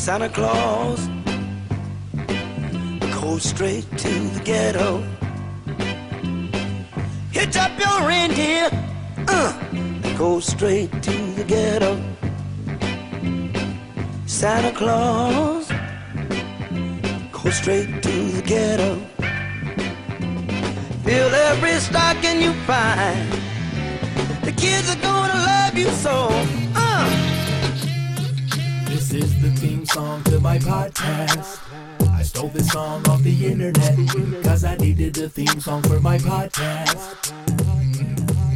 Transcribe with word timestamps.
Santa 0.00 0.30
Claus 0.30 1.08
goes 3.20 3.42
straight 3.42 3.86
to 3.98 4.08
the 4.08 4.40
ghetto. 4.42 5.02
Hitch 7.30 7.54
up 7.58 7.78
your 7.78 8.08
reindeer, 8.08 8.70
uh, 9.28 9.52
go 10.16 10.40
straight 10.40 10.90
to 11.02 11.12
the 11.36 11.44
ghetto. 11.44 12.02
Santa 14.24 14.72
Claus 14.72 15.68
go 17.30 17.50
straight 17.50 18.02
to 18.02 18.22
the 18.32 18.42
ghetto. 18.42 18.96
Fill 21.04 21.34
every 21.50 21.78
stocking 21.78 22.40
you 22.40 22.54
find. 22.64 23.30
The 24.44 24.52
kids 24.56 24.88
are 24.88 25.02
gonna 25.02 25.34
love 25.34 25.76
you 25.76 25.90
so. 25.90 26.28
Uh. 26.74 26.90
This 28.86 29.12
is 29.12 29.42
the 29.42 29.50
theme 29.50 29.69
song 29.90 30.22
to 30.24 30.38
my 30.38 30.56
podcast. 30.58 31.58
I 32.12 32.22
stole 32.22 32.48
this 32.48 32.68
song 32.68 33.08
off 33.08 33.22
the 33.22 33.46
internet 33.46 33.96
because 33.96 34.64
I 34.64 34.76
needed 34.76 35.18
a 35.18 35.28
theme 35.28 35.60
song 35.60 35.82
for 35.82 35.98
my 35.98 36.16
podcast. 36.18 37.32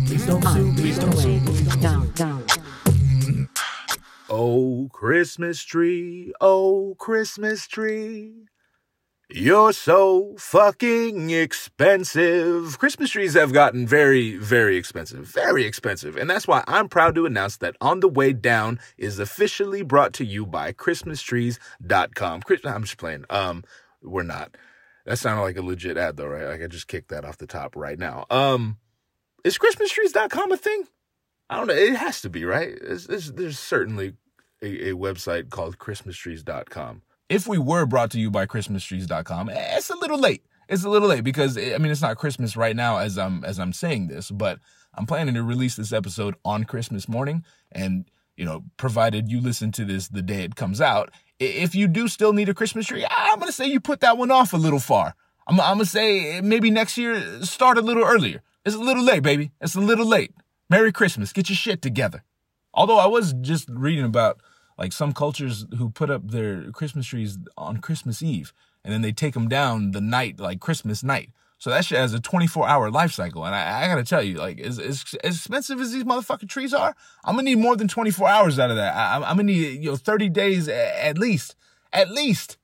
Please 0.07 0.27
don't 0.27 0.43
sue 0.45 0.71
me. 0.71 0.81
Please 0.81 0.99
don't 0.99 1.17
sue 1.17 1.41
me. 1.41 1.81
Down, 1.81 2.11
down. 2.13 2.45
Oh, 4.31 4.89
Christmas 4.93 5.63
tree, 5.63 6.33
oh, 6.41 6.95
Christmas 6.99 7.67
tree. 7.67 8.47
You're 9.31 9.73
so 9.73 10.35
fucking 10.39 11.31
expensive. 11.31 12.79
Christmas 12.79 13.11
trees 13.11 13.33
have 13.35 13.55
gotten 13.55 13.87
very, 13.87 14.37
very 14.37 14.77
expensive. 14.77 15.27
Very 15.27 15.65
expensive. 15.65 16.17
And 16.17 16.29
that's 16.29 16.47
why 16.47 16.63
I'm 16.67 16.91
proud 16.91 17.15
to 17.15 17.25
announce 17.25 17.57
that 17.59 17.75
On 17.81 18.01
the 18.01 18.09
Way 18.09 18.35
Down 18.35 18.79
is 18.99 19.19
officially 19.19 19.83
brought 19.83 20.13
to 20.15 20.27
you 20.27 20.45
by 20.45 20.73
ChristmasTrees.com. 20.75 22.43
Chris- 22.43 22.67
I'm 22.67 22.83
just 22.83 22.99
playing. 22.99 23.25
Um, 23.31 23.65
we're 24.03 24.25
not. 24.25 24.57
That 25.07 25.19
sounded 25.19 25.43
like 25.43 25.57
a 25.57 25.63
legit 25.63 25.97
ad 25.97 26.19
though, 26.19 26.27
right? 26.27 26.47
Like 26.47 26.63
I 26.63 26.67
just 26.67 26.89
kicked 26.89 27.09
that 27.09 27.25
off 27.25 27.39
the 27.39 27.47
top 27.47 27.77
right 27.77 27.99
now. 27.99 28.27
Um, 28.29 28.77
is 29.43 29.59
ChristmasTrees.com 29.59 30.53
a 30.53 30.57
thing? 30.59 30.85
I 31.49 31.57
don't 31.57 31.67
know. 31.67 31.75
It 31.75 31.97
has 31.97 32.21
to 32.23 32.31
be, 32.31 32.45
right? 32.45 32.77
It's, 32.81 33.07
it's, 33.07 33.31
there's 33.31 33.59
certainly 33.59 34.15
a, 34.63 34.91
a 34.91 34.93
website 34.95 35.49
called 35.49 35.79
ChristmasTrees.com. 35.79 37.03
If 37.29 37.47
we 37.47 37.59
were 37.59 37.87
brought 37.87 38.11
to 38.13 38.21
you 38.21 38.31
by 38.31 38.47
ChristmasTrees.com, 38.47 39.51
it's 39.53 39.91
a 39.91 39.97
little 39.97 40.19
late. 40.19 40.45
It's 40.69 40.85
a 40.85 40.89
little 40.89 41.09
late 41.09 41.25
because 41.25 41.57
I 41.59 41.79
mean 41.79 41.93
it's 41.93 42.03
not 42.03 42.17
Christmas 42.17 42.57
right 42.57 42.75
now 42.75 42.99
as 42.99 43.19
I'm 43.19 43.45
as 43.45 43.59
I'm 43.59 43.73
saying 43.73 44.09
this, 44.09 44.31
but 44.31 44.59
I'm 44.95 45.07
planning 45.07 45.35
to 45.35 45.43
release 45.43 45.77
this 45.77 45.93
episode 45.93 46.37
on 46.45 46.65
Christmas 46.65 47.09
morning, 47.09 47.45
and 47.73 48.05
you 48.37 48.45
know, 48.45 48.65
provided 48.77 49.31
you 49.31 49.41
listen 49.41 49.73
to 49.73 49.85
this 49.85 50.09
the 50.09 50.23
day 50.23 50.43
it 50.43 50.57
comes 50.57 50.81
out, 50.81 51.11
if 51.39 51.75
you 51.75 51.87
do 51.87 52.09
still 52.09 52.33
need 52.33 52.49
a 52.49 52.55
Christmas 52.55 52.87
tree, 52.87 53.07
I'm 53.09 53.39
gonna 53.39 53.53
say 53.53 53.67
you 53.67 53.81
put 53.81 54.01
that 54.01 54.19
one 54.19 54.31
off 54.31 54.53
a 54.53 54.57
little 54.57 54.81
far. 54.81 55.15
I'm, 55.47 55.61
I'm 55.61 55.77
gonna 55.77 55.85
say 55.85 56.41
maybe 56.41 56.71
next 56.71 56.97
year 56.97 57.43
start 57.43 57.79
a 57.79 57.83
little 57.83 58.05
earlier. 58.05 58.43
It's 58.65 58.75
a 58.75 58.81
little 58.81 59.05
late, 59.05 59.23
baby. 59.23 59.51
It's 59.61 59.75
a 59.75 59.81
little 59.81 60.07
late. 60.07 60.33
Merry 60.71 60.93
Christmas. 60.93 61.33
Get 61.33 61.49
your 61.49 61.57
shit 61.57 61.83
together. 61.83 62.25
Although 62.73 62.99
I 62.99 63.07
was 63.07 63.35
just 63.35 63.69
reading 63.69 64.05
about 64.05 64.41
like 64.79 64.93
some 64.93 65.13
cultures 65.13 65.67
who 65.79 65.91
put 65.91 66.11
up 66.11 66.31
their 66.31 66.71
Christmas 66.73 67.07
trees 67.07 67.39
on 67.57 67.79
Christmas 67.79 68.23
Eve 68.23 68.53
and 68.85 68.93
then 68.93 69.03
they 69.03 69.13
take 69.13 69.35
them 69.35 69.49
down 69.49 69.93
the 69.93 70.01
night, 70.01 70.39
like 70.39 70.61
Christmas 70.61 71.03
night. 71.03 71.31
So 71.59 71.71
that 71.71 71.85
shit 71.85 71.99
has 71.99 72.13
a 72.13 72.21
24 72.21 72.69
hour 72.69 72.91
life 72.91 73.13
cycle. 73.13 73.47
And 73.47 73.55
I, 73.55 73.85
I 73.85 73.89
gotta 73.89 74.05
tell 74.05 74.23
you, 74.23 74.37
like, 74.37 74.61
as, 74.61 74.79
as, 74.79 75.05
as 75.25 75.37
expensive 75.37 75.81
as 75.81 75.93
these 75.93 76.05
motherfucking 76.05 76.49
trees 76.49 76.75
are, 76.75 76.95
I'm 77.25 77.37
gonna 77.37 77.45
need 77.45 77.59
more 77.59 77.77
than 77.77 77.89
24 77.89 78.29
hours 78.29 78.59
out 78.59 78.71
of 78.71 78.77
that. 78.77 78.95
I, 78.95 79.15
I'm 79.17 79.23
gonna 79.23 79.45
need, 79.45 79.83
you 79.83 79.91
know, 79.91 79.97
30 79.97 80.29
days 80.29 80.69
at 80.69 81.17
least. 81.17 81.57
At 81.93 82.11
least. 82.11 82.59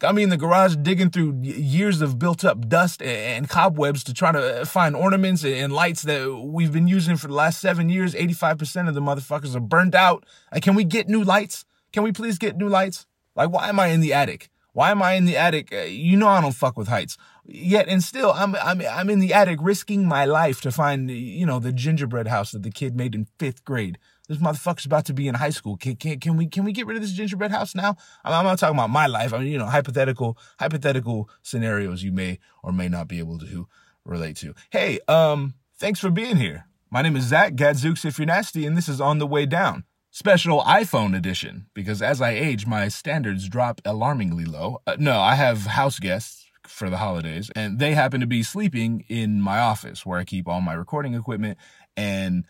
Got 0.00 0.14
me 0.14 0.22
in 0.22 0.28
the 0.28 0.36
garage 0.36 0.76
digging 0.76 1.10
through 1.10 1.40
years 1.42 2.00
of 2.00 2.20
built 2.20 2.44
up 2.44 2.68
dust 2.68 3.02
and 3.02 3.48
cobwebs 3.48 4.04
to 4.04 4.14
try 4.14 4.30
to 4.30 4.64
find 4.64 4.94
ornaments 4.94 5.44
and 5.44 5.72
lights 5.72 6.02
that 6.02 6.40
we've 6.40 6.70
been 6.72 6.86
using 6.86 7.16
for 7.16 7.26
the 7.26 7.34
last 7.34 7.60
seven 7.60 7.88
years. 7.88 8.14
85% 8.14 8.88
of 8.88 8.94
the 8.94 9.00
motherfuckers 9.00 9.56
are 9.56 9.60
burned 9.60 9.96
out. 9.96 10.24
Like, 10.52 10.62
can 10.62 10.76
we 10.76 10.84
get 10.84 11.08
new 11.08 11.24
lights? 11.24 11.64
Can 11.92 12.04
we 12.04 12.12
please 12.12 12.38
get 12.38 12.56
new 12.56 12.68
lights? 12.68 13.06
Like, 13.34 13.50
why 13.50 13.68
am 13.68 13.80
I 13.80 13.88
in 13.88 13.98
the 13.98 14.12
attic? 14.12 14.50
Why 14.72 14.92
am 14.92 15.02
I 15.02 15.14
in 15.14 15.24
the 15.24 15.36
attic? 15.36 15.72
Uh, 15.72 15.78
You 15.78 16.16
know 16.16 16.28
I 16.28 16.40
don't 16.42 16.52
fuck 16.52 16.76
with 16.76 16.86
heights. 16.86 17.16
Yet 17.44 17.88
and 17.88 18.04
still, 18.04 18.30
I'm 18.30 18.54
I'm 18.54 18.80
I'm 18.82 19.10
in 19.10 19.18
the 19.18 19.34
attic 19.34 19.58
risking 19.60 20.06
my 20.06 20.24
life 20.26 20.60
to 20.60 20.70
find 20.70 21.10
you 21.10 21.46
know 21.46 21.58
the 21.58 21.72
gingerbread 21.72 22.28
house 22.28 22.52
that 22.52 22.62
the 22.62 22.70
kid 22.70 22.94
made 22.94 23.16
in 23.16 23.26
fifth 23.40 23.64
grade. 23.64 23.98
This 24.28 24.38
motherfucker's 24.38 24.84
about 24.84 25.06
to 25.06 25.14
be 25.14 25.26
in 25.26 25.34
high 25.34 25.50
school. 25.50 25.76
Can, 25.76 25.96
can, 25.96 26.20
can 26.20 26.36
we 26.36 26.46
can 26.46 26.64
we 26.64 26.72
get 26.72 26.86
rid 26.86 26.96
of 26.96 27.02
this 27.02 27.12
gingerbread 27.12 27.50
house 27.50 27.74
now? 27.74 27.96
I'm, 28.24 28.34
I'm 28.34 28.44
not 28.44 28.58
talking 28.58 28.76
about 28.76 28.90
my 28.90 29.06
life. 29.06 29.32
I 29.32 29.38
mean, 29.38 29.48
you 29.48 29.58
know, 29.58 29.66
hypothetical 29.66 30.36
hypothetical 30.60 31.30
scenarios 31.42 32.02
you 32.02 32.12
may 32.12 32.38
or 32.62 32.72
may 32.72 32.88
not 32.88 33.08
be 33.08 33.18
able 33.20 33.38
to 33.38 33.66
relate 34.04 34.36
to. 34.38 34.54
Hey, 34.70 35.00
um, 35.08 35.54
thanks 35.78 35.98
for 35.98 36.10
being 36.10 36.36
here. 36.36 36.66
My 36.90 37.02
name 37.02 37.16
is 37.16 37.24
Zach 37.24 37.54
Gadzooks 37.54 38.04
if 38.04 38.18
you're 38.18 38.26
nasty, 38.26 38.66
and 38.66 38.76
this 38.76 38.88
is 38.88 39.00
on 39.00 39.18
the 39.18 39.26
way 39.26 39.46
down. 39.46 39.84
Special 40.10 40.62
iPhone 40.62 41.16
edition, 41.16 41.66
because 41.74 42.00
as 42.00 42.20
I 42.20 42.30
age, 42.30 42.66
my 42.66 42.88
standards 42.88 43.48
drop 43.48 43.80
alarmingly 43.84 44.46
low. 44.46 44.80
Uh, 44.86 44.96
no, 44.98 45.20
I 45.20 45.34
have 45.34 45.66
house 45.66 45.98
guests 45.98 46.46
for 46.66 46.88
the 46.88 46.96
holidays, 46.96 47.50
and 47.54 47.78
they 47.78 47.92
happen 47.92 48.20
to 48.20 48.26
be 48.26 48.42
sleeping 48.42 49.04
in 49.08 49.40
my 49.40 49.58
office 49.58 50.04
where 50.04 50.18
I 50.18 50.24
keep 50.24 50.48
all 50.48 50.60
my 50.60 50.72
recording 50.72 51.14
equipment. 51.14 51.58
And 51.96 52.46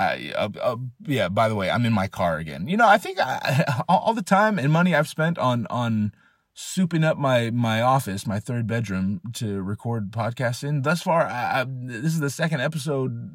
I, 0.00 0.32
uh, 0.36 0.48
uh, 0.60 0.76
yeah, 1.06 1.28
by 1.28 1.48
the 1.48 1.54
way, 1.54 1.70
I'm 1.70 1.84
in 1.84 1.92
my 1.92 2.08
car 2.08 2.38
again. 2.38 2.68
You 2.68 2.76
know, 2.76 2.88
I 2.88 2.98
think 2.98 3.18
I, 3.20 3.82
all 3.88 4.14
the 4.14 4.22
time 4.22 4.58
and 4.58 4.72
money 4.72 4.94
I've 4.94 5.08
spent 5.08 5.38
on 5.38 5.66
on 5.68 6.12
souping 6.56 7.04
up 7.04 7.18
my 7.18 7.50
my 7.50 7.80
office, 7.80 8.26
my 8.26 8.40
third 8.40 8.66
bedroom 8.66 9.20
to 9.34 9.62
record 9.62 10.10
podcasts 10.10 10.64
in. 10.64 10.82
Thus 10.82 11.02
far, 11.02 11.26
I, 11.26 11.60
I, 11.60 11.66
this 11.68 12.12
is 12.12 12.20
the 12.20 12.30
second 12.30 12.60
episode 12.60 13.30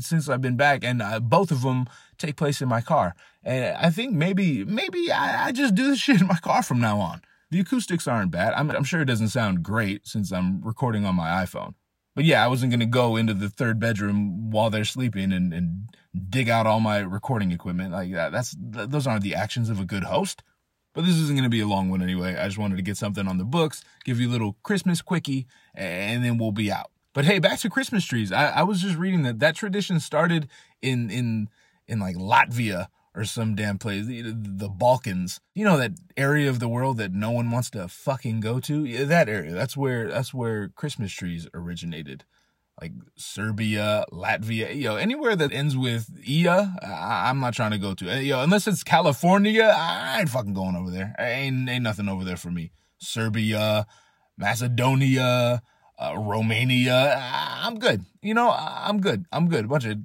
since 0.00 0.28
I've 0.28 0.40
been 0.40 0.56
back, 0.56 0.84
and 0.84 1.02
uh, 1.02 1.20
both 1.20 1.50
of 1.50 1.62
them 1.62 1.86
take 2.18 2.36
place 2.36 2.62
in 2.62 2.68
my 2.68 2.80
car. 2.80 3.14
And 3.42 3.76
I 3.76 3.90
think 3.90 4.12
maybe 4.12 4.64
maybe 4.64 5.10
I, 5.10 5.46
I 5.46 5.52
just 5.52 5.74
do 5.74 5.88
this 5.88 5.98
shit 6.04 6.20
in 6.20 6.26
my 6.26 6.38
car 6.38 6.62
from 6.62 6.80
now 6.80 6.98
on. 7.00 7.22
The 7.50 7.60
acoustics 7.60 8.08
aren't 8.08 8.30
bad. 8.30 8.54
I'm, 8.54 8.70
I'm 8.70 8.84
sure 8.84 9.02
it 9.02 9.06
doesn't 9.06 9.28
sound 9.28 9.62
great 9.62 10.06
since 10.06 10.32
I'm 10.32 10.62
recording 10.62 11.04
on 11.04 11.14
my 11.14 11.44
iPhone. 11.44 11.74
But 12.14 12.24
yeah, 12.24 12.44
I 12.44 12.48
wasn't 12.48 12.72
gonna 12.72 12.86
go 12.86 13.16
into 13.16 13.34
the 13.34 13.50
third 13.50 13.78
bedroom 13.78 14.50
while 14.50 14.70
they're 14.70 14.84
sleeping 14.84 15.32
and, 15.32 15.52
and 15.52 15.88
dig 16.28 16.48
out 16.48 16.66
all 16.66 16.80
my 16.80 16.98
recording 16.98 17.52
equipment 17.52 17.92
like 17.92 18.12
that. 18.12 18.32
That's 18.32 18.54
th- 18.54 18.88
those 18.88 19.06
aren't 19.06 19.22
the 19.22 19.34
actions 19.34 19.70
of 19.70 19.80
a 19.80 19.84
good 19.84 20.04
host. 20.04 20.42
But 20.94 21.06
this 21.06 21.16
isn't 21.16 21.36
gonna 21.36 21.48
be 21.48 21.60
a 21.60 21.66
long 21.66 21.88
one 21.88 22.02
anyway. 22.02 22.36
I 22.36 22.46
just 22.46 22.58
wanted 22.58 22.76
to 22.76 22.82
get 22.82 22.98
something 22.98 23.26
on 23.26 23.38
the 23.38 23.44
books, 23.44 23.82
give 24.04 24.20
you 24.20 24.28
a 24.28 24.32
little 24.32 24.56
Christmas 24.62 25.00
quickie, 25.00 25.46
and 25.74 26.22
then 26.22 26.36
we'll 26.36 26.52
be 26.52 26.70
out. 26.70 26.90
But 27.14 27.24
hey, 27.24 27.38
back 27.38 27.58
to 27.60 27.70
Christmas 27.70 28.04
trees. 28.04 28.32
I, 28.32 28.48
I 28.48 28.62
was 28.62 28.82
just 28.82 28.96
reading 28.96 29.22
that 29.22 29.38
that 29.40 29.56
tradition 29.56 30.00
started 30.00 30.48
in 30.82 31.10
in 31.10 31.48
in 31.86 31.98
like 31.98 32.16
Latvia 32.16 32.88
or 33.14 33.24
some 33.24 33.54
damn 33.54 33.76
place, 33.78 34.06
the, 34.06 34.22
the 34.22 34.68
Balkans. 34.68 35.40
You 35.54 35.64
know 35.64 35.76
that 35.76 35.92
area 36.16 36.48
of 36.48 36.60
the 36.60 36.68
world 36.68 36.98
that 36.98 37.12
no 37.12 37.30
one 37.30 37.50
wants 37.50 37.70
to 37.70 37.88
fucking 37.88 38.40
go 38.40 38.60
to. 38.60 38.84
Yeah, 38.84 39.04
that 39.04 39.28
area. 39.28 39.52
That's 39.52 39.76
where 39.76 40.08
that's 40.08 40.32
where 40.32 40.68
Christmas 40.68 41.12
trees 41.12 41.46
originated. 41.54 42.24
Like 42.82 42.92
Serbia, 43.14 44.04
Latvia, 44.10 44.74
know, 44.82 44.96
anywhere 44.96 45.36
that 45.36 45.52
ends 45.52 45.76
with 45.76 46.10
ia, 46.28 46.74
I, 46.82 47.30
I'm 47.30 47.38
not 47.38 47.54
trying 47.54 47.70
to 47.70 47.78
go 47.78 47.94
to. 47.94 48.04
Know, 48.04 48.42
unless 48.42 48.66
it's 48.66 48.82
California, 48.82 49.72
I 49.72 50.18
ain't 50.18 50.28
fucking 50.28 50.52
going 50.52 50.74
over 50.74 50.90
there. 50.90 51.14
Ain't 51.16 51.68
ain't 51.68 51.84
nothing 51.84 52.08
over 52.08 52.24
there 52.24 52.36
for 52.36 52.50
me. 52.50 52.72
Serbia, 52.98 53.86
Macedonia, 54.36 55.62
uh, 55.96 56.14
Romania. 56.18 57.22
I'm 57.62 57.78
good. 57.78 58.04
You 58.20 58.34
know, 58.34 58.50
I'm 58.50 59.00
good. 59.00 59.26
I'm 59.30 59.48
good. 59.48 59.66
A 59.66 59.68
bunch 59.68 59.84
of 59.84 59.98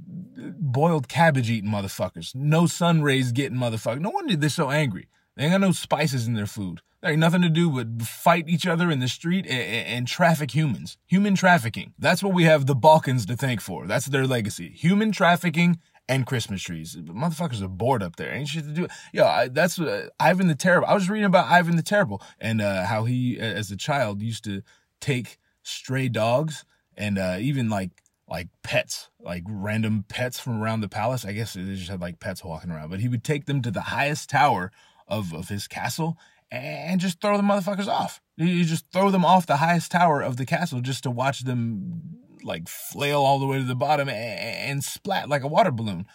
boiled 0.59 1.07
cabbage 1.07 1.49
eating 1.49 1.71
motherfuckers. 1.71 2.35
No 2.35 2.67
sun 2.67 3.01
rays 3.01 3.31
getting 3.31 3.57
motherfuckers. 3.57 4.01
No 4.01 4.11
wonder 4.11 4.35
they're 4.35 4.49
so 4.49 4.69
angry. 4.69 5.07
They 5.35 5.45
ain't 5.45 5.53
got 5.53 5.61
no 5.61 5.71
spices 5.71 6.27
in 6.27 6.35
their 6.35 6.45
food. 6.45 6.81
Ain't 7.03 7.19
nothing 7.19 7.43
to 7.43 7.49
do 7.49 7.69
but 7.69 8.01
fight 8.07 8.49
each 8.49 8.65
other 8.65 8.89
in 8.89 8.99
the 8.99 9.07
street 9.07 9.45
and, 9.45 9.87
and 9.87 10.07
traffic 10.07 10.55
humans. 10.55 10.97
Human 11.05 11.35
trafficking. 11.35 11.93
That's 11.99 12.23
what 12.23 12.33
we 12.33 12.45
have 12.45 12.65
the 12.65 12.75
Balkans 12.75 13.25
to 13.27 13.35
thank 13.35 13.61
for. 13.61 13.85
That's 13.85 14.07
their 14.07 14.25
legacy. 14.25 14.69
Human 14.69 15.11
trafficking 15.11 15.79
and 16.09 16.25
Christmas 16.25 16.63
trees. 16.63 16.95
Motherfuckers 16.95 17.61
are 17.61 17.67
bored 17.67 18.01
up 18.01 18.15
there. 18.15 18.33
Ain't 18.33 18.47
shit 18.47 18.63
to 18.63 18.71
do. 18.71 18.87
Yo, 19.13 19.25
I, 19.25 19.47
that's 19.47 19.79
uh, 19.79 20.09
Ivan 20.19 20.47
the 20.47 20.55
Terrible. 20.55 20.87
I 20.87 20.95
was 20.95 21.07
reading 21.07 21.25
about 21.25 21.47
Ivan 21.47 21.75
the 21.75 21.83
Terrible 21.83 22.21
and 22.39 22.61
uh, 22.61 22.85
how 22.85 23.03
he, 23.03 23.39
as 23.39 23.69
a 23.69 23.77
child, 23.77 24.21
used 24.21 24.43
to 24.45 24.63
take 24.99 25.37
stray 25.61 26.09
dogs 26.09 26.65
and 26.95 27.19
uh, 27.19 27.37
even 27.39 27.69
like 27.69 27.91
like 28.29 28.47
pets, 28.61 29.09
like 29.19 29.43
random 29.47 30.03
pets 30.07 30.39
from 30.39 30.61
around 30.61 30.81
the 30.81 30.89
palace. 30.89 31.23
I 31.23 31.31
guess 31.31 31.53
they 31.53 31.63
just 31.63 31.89
had 31.89 32.01
like 32.01 32.19
pets 32.19 32.43
walking 32.43 32.71
around, 32.71 32.89
but 32.89 32.99
he 32.99 33.07
would 33.07 33.23
take 33.23 33.45
them 33.45 33.61
to 33.61 33.71
the 33.71 33.81
highest 33.81 34.29
tower 34.29 34.71
of, 35.07 35.33
of 35.33 35.47
his 35.47 35.67
castle 35.67 36.17
and 36.51 36.99
just 36.99 37.21
throw 37.21 37.37
the 37.37 37.43
motherfuckers 37.43 37.87
off. 37.87 38.21
You 38.37 38.63
just 38.63 38.85
throw 38.91 39.11
them 39.11 39.25
off 39.25 39.47
the 39.47 39.57
highest 39.57 39.91
tower 39.91 40.21
of 40.21 40.37
the 40.37 40.45
castle 40.45 40.81
just 40.81 41.03
to 41.03 41.11
watch 41.11 41.41
them 41.41 42.01
like 42.43 42.67
flail 42.67 43.21
all 43.21 43.39
the 43.39 43.45
way 43.45 43.57
to 43.57 43.63
the 43.63 43.75
bottom 43.75 44.09
and, 44.09 44.83
splat 44.83 45.27
like 45.27 45.43
a 45.43 45.47
water 45.47 45.71
balloon. 45.71 46.05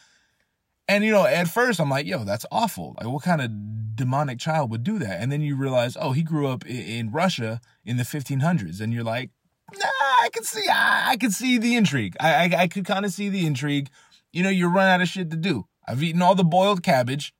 And 0.88 1.04
you 1.04 1.12
know, 1.12 1.26
at 1.26 1.48
first 1.48 1.80
I'm 1.80 1.90
like, 1.90 2.06
yo, 2.06 2.24
that's 2.24 2.46
awful. 2.50 2.94
Like, 2.98 3.08
what 3.08 3.22
kind 3.22 3.40
of 3.40 3.96
demonic 3.96 4.38
child 4.38 4.70
would 4.70 4.82
do 4.82 4.98
that? 4.98 5.20
And 5.20 5.30
then 5.30 5.40
you 5.40 5.56
realize, 5.56 5.96
oh, 6.00 6.12
he 6.12 6.22
grew 6.22 6.48
up 6.48 6.66
in, 6.66 7.10
Russia 7.10 7.60
in 7.84 7.96
the 7.96 8.02
1500s, 8.02 8.80
and 8.80 8.92
you're 8.92 9.04
like, 9.04 9.30
nah, 9.72 9.86
I 10.20 10.28
can 10.32 10.44
see, 10.44 10.68
I, 10.68 11.10
I 11.10 11.16
can 11.16 11.30
see 11.30 11.58
the 11.58 11.76
intrigue. 11.76 12.16
I, 12.18 12.34
I, 12.34 12.62
I 12.62 12.68
could 12.68 12.84
kind 12.84 13.04
of 13.04 13.12
see 13.12 13.28
the 13.28 13.46
intrigue. 13.46 13.90
You 14.32 14.42
know, 14.42 14.50
you 14.50 14.68
run 14.68 14.88
out 14.88 15.02
of 15.02 15.08
shit 15.08 15.30
to 15.30 15.36
do. 15.36 15.66
I've 15.86 16.02
eaten 16.02 16.22
all 16.22 16.34
the 16.34 16.44
boiled 16.44 16.82
cabbage. 16.82 17.34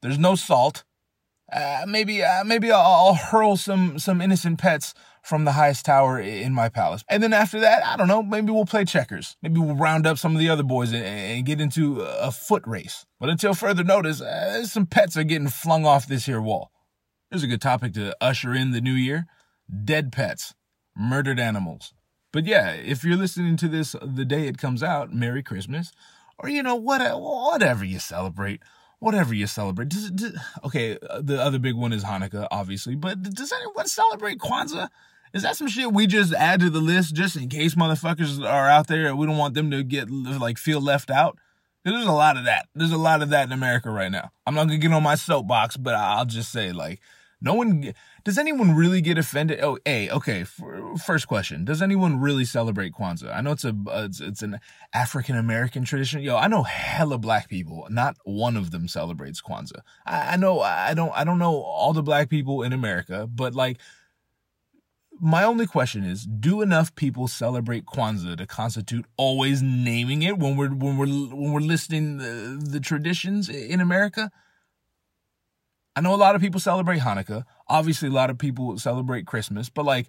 There's 0.00 0.18
no 0.18 0.34
salt. 0.34 0.84
Uh, 1.52 1.84
maybe, 1.86 2.22
uh, 2.22 2.44
maybe 2.44 2.70
I'll, 2.70 2.80
I'll 2.80 3.14
hurl 3.14 3.56
some 3.56 3.98
some 3.98 4.20
innocent 4.22 4.58
pets 4.58 4.94
from 5.22 5.44
the 5.44 5.52
highest 5.52 5.84
tower 5.84 6.18
in 6.18 6.52
my 6.52 6.68
palace. 6.68 7.04
And 7.08 7.22
then 7.22 7.32
after 7.32 7.60
that, 7.60 7.84
I 7.84 7.96
don't 7.96 8.08
know, 8.08 8.22
maybe 8.22 8.50
we'll 8.50 8.64
play 8.64 8.84
checkers. 8.84 9.36
Maybe 9.42 9.60
we'll 9.60 9.76
round 9.76 10.06
up 10.06 10.18
some 10.18 10.34
of 10.34 10.40
the 10.40 10.48
other 10.48 10.62
boys 10.62 10.92
and, 10.92 11.04
and 11.04 11.46
get 11.46 11.60
into 11.60 12.00
a 12.00 12.32
foot 12.32 12.62
race. 12.66 13.06
But 13.20 13.28
until 13.28 13.54
further 13.54 13.84
notice, 13.84 14.20
uh, 14.20 14.64
some 14.64 14.86
pets 14.86 15.16
are 15.16 15.24
getting 15.24 15.48
flung 15.48 15.86
off 15.86 16.08
this 16.08 16.26
here 16.26 16.40
wall. 16.40 16.72
There's 17.30 17.44
a 17.44 17.48
good 17.48 17.62
topic 17.62 17.94
to 17.94 18.16
usher 18.20 18.52
in 18.52 18.72
the 18.72 18.80
new 18.80 18.94
year 18.94 19.26
dead 19.84 20.12
pets, 20.12 20.54
murdered 20.96 21.38
animals. 21.38 21.94
But 22.32 22.46
yeah, 22.46 22.72
if 22.72 23.04
you're 23.04 23.16
listening 23.16 23.56
to 23.58 23.68
this 23.68 23.94
the 24.02 24.24
day 24.24 24.48
it 24.48 24.58
comes 24.58 24.82
out, 24.82 25.12
Merry 25.12 25.42
Christmas, 25.42 25.92
or 26.38 26.48
you 26.48 26.62
know, 26.62 26.74
what, 26.74 27.00
whatever 27.20 27.84
you 27.84 27.98
celebrate 27.98 28.62
whatever 29.02 29.34
you 29.34 29.48
celebrate. 29.48 29.88
Does, 29.88 30.10
does, 30.12 30.38
okay, 30.64 30.96
uh, 31.10 31.20
the 31.20 31.42
other 31.42 31.58
big 31.58 31.74
one 31.74 31.92
is 31.92 32.04
Hanukkah, 32.04 32.46
obviously, 32.52 32.94
but 32.94 33.20
does 33.20 33.52
anyone 33.52 33.88
celebrate 33.88 34.38
Kwanzaa? 34.38 34.88
Is 35.34 35.42
that 35.42 35.56
some 35.56 35.66
shit 35.66 35.92
we 35.92 36.06
just 36.06 36.32
add 36.34 36.60
to 36.60 36.70
the 36.70 36.80
list 36.80 37.14
just 37.14 37.36
in 37.36 37.48
case 37.48 37.74
motherfuckers 37.74 38.46
are 38.46 38.68
out 38.68 38.86
there 38.86 39.06
and 39.06 39.18
we 39.18 39.26
don't 39.26 39.38
want 39.38 39.54
them 39.54 39.72
to 39.72 39.82
get 39.82 40.08
like 40.08 40.56
feel 40.56 40.80
left 40.80 41.10
out? 41.10 41.36
There's 41.84 42.06
a 42.06 42.12
lot 42.12 42.36
of 42.36 42.44
that. 42.44 42.68
There's 42.76 42.92
a 42.92 42.98
lot 42.98 43.22
of 43.22 43.30
that 43.30 43.46
in 43.46 43.52
America 43.52 43.90
right 43.90 44.10
now. 44.10 44.30
I'm 44.46 44.54
not 44.54 44.68
gonna 44.68 44.78
get 44.78 44.92
on 44.92 45.02
my 45.02 45.16
soapbox, 45.16 45.76
but 45.76 45.94
I'll 45.94 46.26
just 46.26 46.52
say 46.52 46.70
like, 46.70 47.00
no 47.40 47.54
one 47.54 47.94
does 48.24 48.38
anyone 48.38 48.74
really 48.74 49.00
get 49.00 49.18
offended? 49.18 49.60
Oh, 49.62 49.78
hey, 49.84 50.08
okay. 50.10 50.44
first 51.04 51.26
question: 51.26 51.64
Does 51.64 51.82
anyone 51.82 52.20
really 52.20 52.44
celebrate 52.44 52.92
Kwanzaa? 52.92 53.34
I 53.34 53.40
know 53.40 53.52
it's 53.52 53.64
a 53.64 53.70
uh, 53.70 54.04
it's, 54.06 54.20
it's 54.20 54.42
an 54.42 54.60
African 54.94 55.36
American 55.36 55.84
tradition. 55.84 56.22
Yo, 56.22 56.36
I 56.36 56.48
know 56.48 56.62
hella 56.62 57.18
black 57.18 57.48
people. 57.48 57.86
Not 57.90 58.16
one 58.24 58.56
of 58.56 58.70
them 58.70 58.88
celebrates 58.88 59.42
Kwanzaa. 59.42 59.80
I, 60.06 60.34
I 60.34 60.36
know 60.36 60.60
I 60.60 60.94
don't 60.94 61.12
I 61.14 61.24
don't 61.24 61.38
know 61.38 61.62
all 61.62 61.92
the 61.92 62.02
black 62.02 62.28
people 62.28 62.62
in 62.62 62.72
America, 62.72 63.26
but 63.26 63.54
like 63.54 63.78
my 65.20 65.44
only 65.44 65.66
question 65.66 66.04
is 66.04 66.24
do 66.24 66.62
enough 66.62 66.94
people 66.94 67.28
celebrate 67.28 67.86
Kwanzaa 67.86 68.36
to 68.36 68.46
constitute 68.46 69.06
always 69.16 69.62
naming 69.62 70.22
it 70.22 70.38
when 70.38 70.56
we're 70.56 70.70
when 70.70 70.96
we're 70.96 71.06
when 71.06 71.52
we're 71.52 71.60
listing 71.60 72.18
the, 72.18 72.60
the 72.60 72.80
traditions 72.80 73.48
in 73.48 73.80
America? 73.80 74.30
I 75.94 76.00
know 76.00 76.14
a 76.14 76.16
lot 76.16 76.34
of 76.34 76.40
people 76.40 76.58
celebrate 76.58 77.00
Hanukkah. 77.00 77.44
Obviously 77.72 78.08
a 78.08 78.12
lot 78.12 78.30
of 78.30 78.38
people 78.38 78.78
celebrate 78.78 79.26
Christmas, 79.26 79.70
but 79.70 79.84
like 79.84 80.06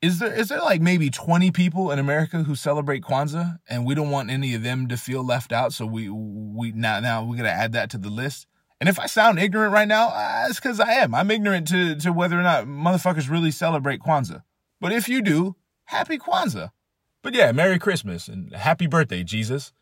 is 0.00 0.20
there 0.20 0.32
is 0.32 0.48
there 0.48 0.60
like 0.60 0.80
maybe 0.80 1.10
20 1.10 1.50
people 1.50 1.90
in 1.90 1.98
America 1.98 2.44
who 2.44 2.54
celebrate 2.54 3.02
Kwanzaa 3.02 3.58
and 3.68 3.84
we 3.84 3.94
don't 3.94 4.10
want 4.10 4.30
any 4.30 4.54
of 4.54 4.62
them 4.62 4.86
to 4.88 4.96
feel 4.96 5.24
left 5.24 5.52
out 5.52 5.72
so 5.72 5.86
we 5.86 6.08
we 6.08 6.72
now 6.72 7.00
now 7.00 7.22
we're 7.22 7.36
going 7.36 7.44
to 7.44 7.50
add 7.50 7.72
that 7.72 7.90
to 7.90 7.98
the 7.98 8.10
list? 8.10 8.46
And 8.80 8.88
if 8.88 9.00
I 9.00 9.06
sound 9.06 9.40
ignorant 9.40 9.72
right 9.72 9.88
now, 9.88 10.08
uh, 10.08 10.46
it's 10.48 10.60
because 10.60 10.78
I 10.78 10.92
am. 10.92 11.14
I'm 11.14 11.32
ignorant 11.32 11.66
to, 11.68 11.96
to 11.96 12.12
whether 12.12 12.38
or 12.38 12.44
not 12.44 12.66
motherfuckers 12.66 13.28
really 13.28 13.50
celebrate 13.50 14.00
Kwanzaa. 14.00 14.42
But 14.80 14.92
if 14.92 15.08
you 15.08 15.20
do, 15.20 15.56
happy 15.86 16.16
Kwanzaa. 16.16 16.70
But 17.22 17.34
yeah, 17.34 17.50
Merry 17.50 17.80
Christmas 17.80 18.28
and 18.28 18.54
happy 18.54 18.86
birthday, 18.86 19.24
Jesus. 19.24 19.72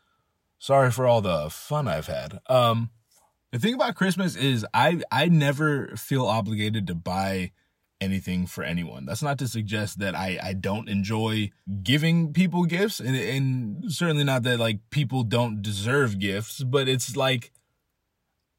Sorry 0.57 0.89
for 0.89 1.05
all 1.05 1.21
the 1.21 1.51
fun 1.51 1.87
I've 1.87 2.07
had. 2.07 2.39
Um, 2.47 2.89
the 3.51 3.59
thing 3.59 3.73
about 3.73 3.95
Christmas 3.95 4.35
is 4.35 4.65
I 4.73 5.01
I 5.11 5.27
never 5.27 5.95
feel 5.95 6.25
obligated 6.25 6.87
to 6.87 6.95
buy 6.95 7.51
anything 7.99 8.45
for 8.45 8.63
anyone. 8.63 9.05
That's 9.05 9.23
not 9.23 9.39
to 9.39 9.47
suggest 9.47 9.99
that 9.99 10.15
I, 10.15 10.39
I 10.41 10.53
don't 10.53 10.87
enjoy 10.87 11.51
giving 11.81 12.31
people 12.31 12.65
gifts 12.65 12.99
and, 12.99 13.15
and 13.15 13.91
certainly 13.91 14.23
not 14.23 14.43
that 14.43 14.59
like 14.59 14.79
people 14.91 15.23
don't 15.23 15.61
deserve 15.61 16.19
gifts, 16.19 16.63
but 16.63 16.87
it's 16.87 17.15
like 17.15 17.51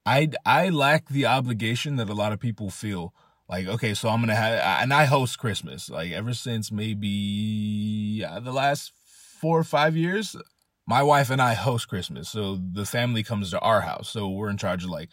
I 0.04 0.30
I 0.44 0.70
lack 0.70 1.08
the 1.08 1.26
obligation 1.26 1.96
that 1.96 2.08
a 2.08 2.14
lot 2.14 2.32
of 2.32 2.40
people 2.40 2.70
feel. 2.70 3.14
Like, 3.48 3.66
okay, 3.66 3.94
so 3.94 4.08
I'm 4.08 4.20
gonna 4.20 4.34
have, 4.34 4.82
and 4.82 4.92
I 4.92 5.04
host 5.04 5.38
Christmas. 5.38 5.88
Like 5.88 6.12
ever 6.12 6.34
since 6.34 6.72
maybe 6.72 8.24
uh, 8.26 8.40
the 8.40 8.52
last 8.52 8.92
four 9.40 9.58
or 9.58 9.64
five 9.64 9.96
years, 9.96 10.36
my 10.88 11.02
wife 11.02 11.28
and 11.28 11.40
I 11.40 11.52
host 11.52 11.86
Christmas. 11.86 12.30
So 12.30 12.58
the 12.72 12.86
family 12.86 13.22
comes 13.22 13.50
to 13.50 13.60
our 13.60 13.82
house. 13.82 14.08
So 14.08 14.26
we're 14.28 14.48
in 14.48 14.56
charge 14.56 14.84
of 14.84 14.90
like 14.90 15.10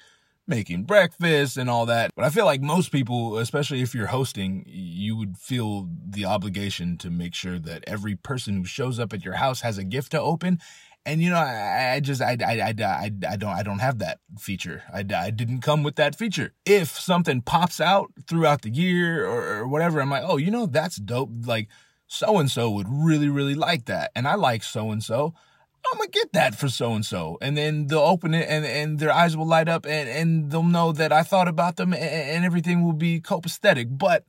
making 0.47 0.83
breakfast 0.83 1.57
and 1.57 1.69
all 1.69 1.85
that. 1.87 2.11
But 2.15 2.23
I 2.23 2.29
feel 2.29 2.45
like 2.45 2.61
most 2.61 2.93
people, 2.93 3.37
especially 3.37 3.81
if 3.81 3.93
you're 3.93 4.07
hosting, 4.07 4.63
you 4.67 5.17
would 5.17 5.37
feel 5.37 5.89
the 6.07 6.23
obligation 6.23 6.97
to 6.99 7.09
make 7.09 7.33
sure 7.33 7.59
that 7.59 7.83
every 7.87 8.15
person 8.15 8.55
who 8.55 8.63
shows 8.63 8.99
up 8.99 9.11
at 9.11 9.25
your 9.25 9.33
house 9.33 9.61
has 9.61 9.77
a 9.77 9.83
gift 9.83 10.11
to 10.11 10.21
open 10.21 10.59
and 11.07 11.21
you 11.21 11.29
know, 11.29 11.35
I, 11.35 11.93
I 11.95 11.99
just, 11.99 12.19
I, 12.19 12.35
I, 12.43 12.53
I, 12.53 12.73
I, 12.83 13.11
I 13.29 13.35
don't, 13.35 13.51
I 13.51 13.61
don't 13.61 13.77
have 13.79 13.99
that 13.99 14.19
feature. 14.39 14.81
I, 14.91 15.05
I 15.15 15.29
didn't 15.29 15.61
come 15.61 15.83
with 15.83 15.97
that 15.97 16.15
feature. 16.15 16.53
If 16.65 16.99
something 16.99 17.41
pops 17.41 17.79
out 17.79 18.11
throughout 18.27 18.63
the 18.63 18.71
year 18.71 19.23
or, 19.23 19.59
or 19.59 19.67
whatever, 19.67 20.01
I'm 20.01 20.09
like, 20.09 20.23
oh, 20.25 20.37
you 20.37 20.49
know, 20.49 20.65
that's 20.65 20.95
dope. 20.95 21.29
Like 21.45 21.67
so 22.07 22.39
and 22.39 22.49
so 22.49 22.71
would 22.71 22.87
really, 22.89 23.29
really 23.29 23.53
like 23.53 23.85
that, 23.85 24.11
and 24.15 24.27
I 24.27 24.35
like 24.35 24.63
so 24.63 24.89
and 24.89 25.03
so. 25.03 25.35
I'm 25.91 25.97
gonna 25.99 26.09
get 26.09 26.33
that 26.33 26.55
for 26.55 26.69
so 26.69 26.93
and 26.93 27.05
so, 27.05 27.37
and 27.41 27.57
then 27.57 27.87
they'll 27.87 27.99
open 27.99 28.33
it, 28.33 28.47
and 28.49 28.65
and 28.65 28.99
their 28.99 29.11
eyes 29.11 29.37
will 29.37 29.47
light 29.47 29.69
up, 29.69 29.85
and 29.85 30.09
and 30.09 30.51
they'll 30.51 30.63
know 30.63 30.91
that 30.91 31.11
I 31.11 31.23
thought 31.23 31.47
about 31.47 31.75
them, 31.75 31.93
and, 31.93 32.03
and 32.03 32.45
everything 32.45 32.83
will 32.83 32.93
be 32.93 33.21
copacetic. 33.21 33.97
But 33.97 34.25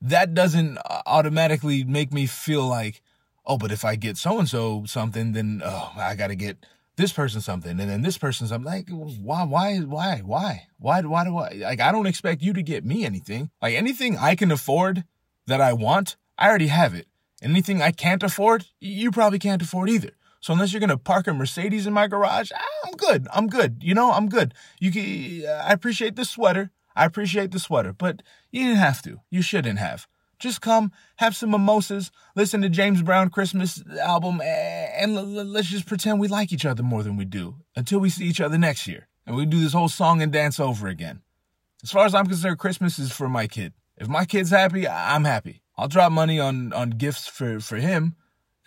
that 0.00 0.34
doesn't 0.34 0.78
uh, 0.78 1.02
automatically 1.06 1.84
make 1.84 2.12
me 2.12 2.26
feel 2.26 2.66
like 2.66 3.02
oh, 3.46 3.58
but 3.58 3.72
if 3.72 3.84
I 3.84 3.96
get 3.96 4.16
so 4.16 4.38
and 4.38 4.48
so 4.48 4.84
something, 4.86 5.32
then 5.32 5.62
oh, 5.64 5.92
I 5.96 6.14
got 6.14 6.28
to 6.28 6.36
get 6.36 6.64
this 6.96 7.12
person 7.12 7.40
something, 7.40 7.80
and 7.80 7.90
then 7.90 8.02
this 8.02 8.18
person 8.18 8.46
something. 8.46 8.70
Like, 8.70 8.88
why, 8.90 9.44
why, 9.44 9.78
why, 9.78 10.18
why, 10.24 10.66
why, 10.78 11.00
why 11.00 11.24
do 11.24 11.36
I 11.36 11.48
like? 11.54 11.80
I 11.80 11.92
don't 11.92 12.06
expect 12.06 12.42
you 12.42 12.52
to 12.52 12.62
get 12.62 12.84
me 12.84 13.04
anything. 13.04 13.50
Like 13.60 13.74
anything 13.74 14.16
I 14.18 14.34
can 14.34 14.52
afford 14.52 15.04
that 15.46 15.60
I 15.60 15.72
want, 15.72 16.16
I 16.38 16.48
already 16.48 16.68
have 16.68 16.94
it. 16.94 17.06
Anything 17.42 17.80
I 17.80 17.90
can't 17.90 18.22
afford, 18.22 18.66
you 18.80 19.10
probably 19.10 19.38
can't 19.38 19.62
afford 19.62 19.88
either. 19.88 20.10
So 20.40 20.54
unless 20.54 20.72
you're 20.72 20.80
gonna 20.80 20.96
park 20.96 21.26
a 21.26 21.34
Mercedes 21.34 21.86
in 21.86 21.92
my 21.92 22.06
garage, 22.06 22.50
ah, 22.54 22.86
I'm 22.86 22.94
good. 22.94 23.28
I'm 23.32 23.46
good. 23.46 23.82
You 23.82 23.94
know, 23.94 24.10
I'm 24.10 24.28
good. 24.28 24.54
You 24.80 24.90
can. 24.90 25.46
Uh, 25.46 25.64
I 25.66 25.72
appreciate 25.72 26.16
the 26.16 26.24
sweater. 26.24 26.70
I 26.96 27.04
appreciate 27.04 27.52
the 27.52 27.58
sweater, 27.58 27.92
but 27.92 28.22
you 28.50 28.64
didn't 28.64 28.78
have 28.78 29.02
to. 29.02 29.20
You 29.30 29.42
shouldn't 29.42 29.78
have. 29.78 30.06
Just 30.38 30.62
come, 30.62 30.90
have 31.16 31.36
some 31.36 31.50
mimosas, 31.50 32.10
listen 32.34 32.62
to 32.62 32.70
James 32.70 33.02
Brown 33.02 33.28
Christmas 33.28 33.82
album, 34.00 34.40
and 34.40 35.14
let's 35.14 35.68
just 35.68 35.86
pretend 35.86 36.18
we 36.18 36.28
like 36.28 36.50
each 36.50 36.64
other 36.64 36.82
more 36.82 37.02
than 37.02 37.18
we 37.18 37.26
do 37.26 37.56
until 37.76 38.00
we 38.00 38.08
see 38.08 38.24
each 38.24 38.40
other 38.40 38.56
next 38.56 38.86
year. 38.86 39.06
And 39.26 39.36
we 39.36 39.44
do 39.44 39.60
this 39.60 39.74
whole 39.74 39.90
song 39.90 40.22
and 40.22 40.32
dance 40.32 40.58
over 40.58 40.88
again. 40.88 41.20
As 41.82 41.90
far 41.90 42.06
as 42.06 42.14
I'm 42.14 42.26
concerned, 42.26 42.58
Christmas 42.58 42.98
is 42.98 43.12
for 43.12 43.28
my 43.28 43.46
kid. 43.46 43.74
If 43.98 44.08
my 44.08 44.24
kid's 44.24 44.50
happy, 44.50 44.88
I'm 44.88 45.24
happy. 45.24 45.62
I'll 45.76 45.88
drop 45.88 46.10
money 46.10 46.40
on, 46.40 46.72
on 46.72 46.90
gifts 46.90 47.26
for, 47.26 47.60
for 47.60 47.76
him 47.76 48.16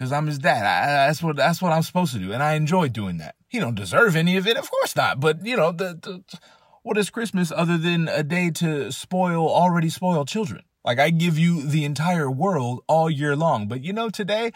because 0.04 0.12
I'm 0.12 0.28
his 0.28 0.40
dad. 0.40 0.66
I, 0.66 1.08
that's 1.08 1.24
what 1.24 1.38
that's 1.38 1.62
what 1.62 1.72
I'm 1.72 1.82
supposed 1.82 2.12
to 2.14 2.20
do, 2.20 2.34
and 2.34 2.44
I 2.44 2.56
enjoy 2.56 2.90
doing 2.90 3.20
that. 3.20 3.36
He 3.48 3.60
don't 3.60 3.74
deserve 3.74 4.18
any 4.18 4.36
of 4.36 4.46
it, 4.46 4.58
of 4.58 4.70
course 4.70 4.98
not. 4.98 5.22
But 5.22 5.46
you 5.46 5.56
know, 5.56 5.72
the, 5.72 5.98
the 6.02 6.40
what 6.82 6.98
is 6.98 7.10
Christmas 7.10 7.54
other 7.56 7.78
than 7.78 8.10
a 8.10 8.22
day 8.22 8.52
to 8.52 8.92
spoil 8.92 9.48
already 9.48 9.90
spoiled 9.90 10.28
children? 10.28 10.64
Like 10.84 11.00
I 11.00 11.10
give 11.10 11.40
you 11.40 11.62
the 11.62 11.86
entire 11.86 12.30
world 12.30 12.84
all 12.88 13.10
year 13.10 13.34
long, 13.34 13.70
but 13.70 13.82
you 13.82 13.94
know, 13.94 14.10
today, 14.10 14.52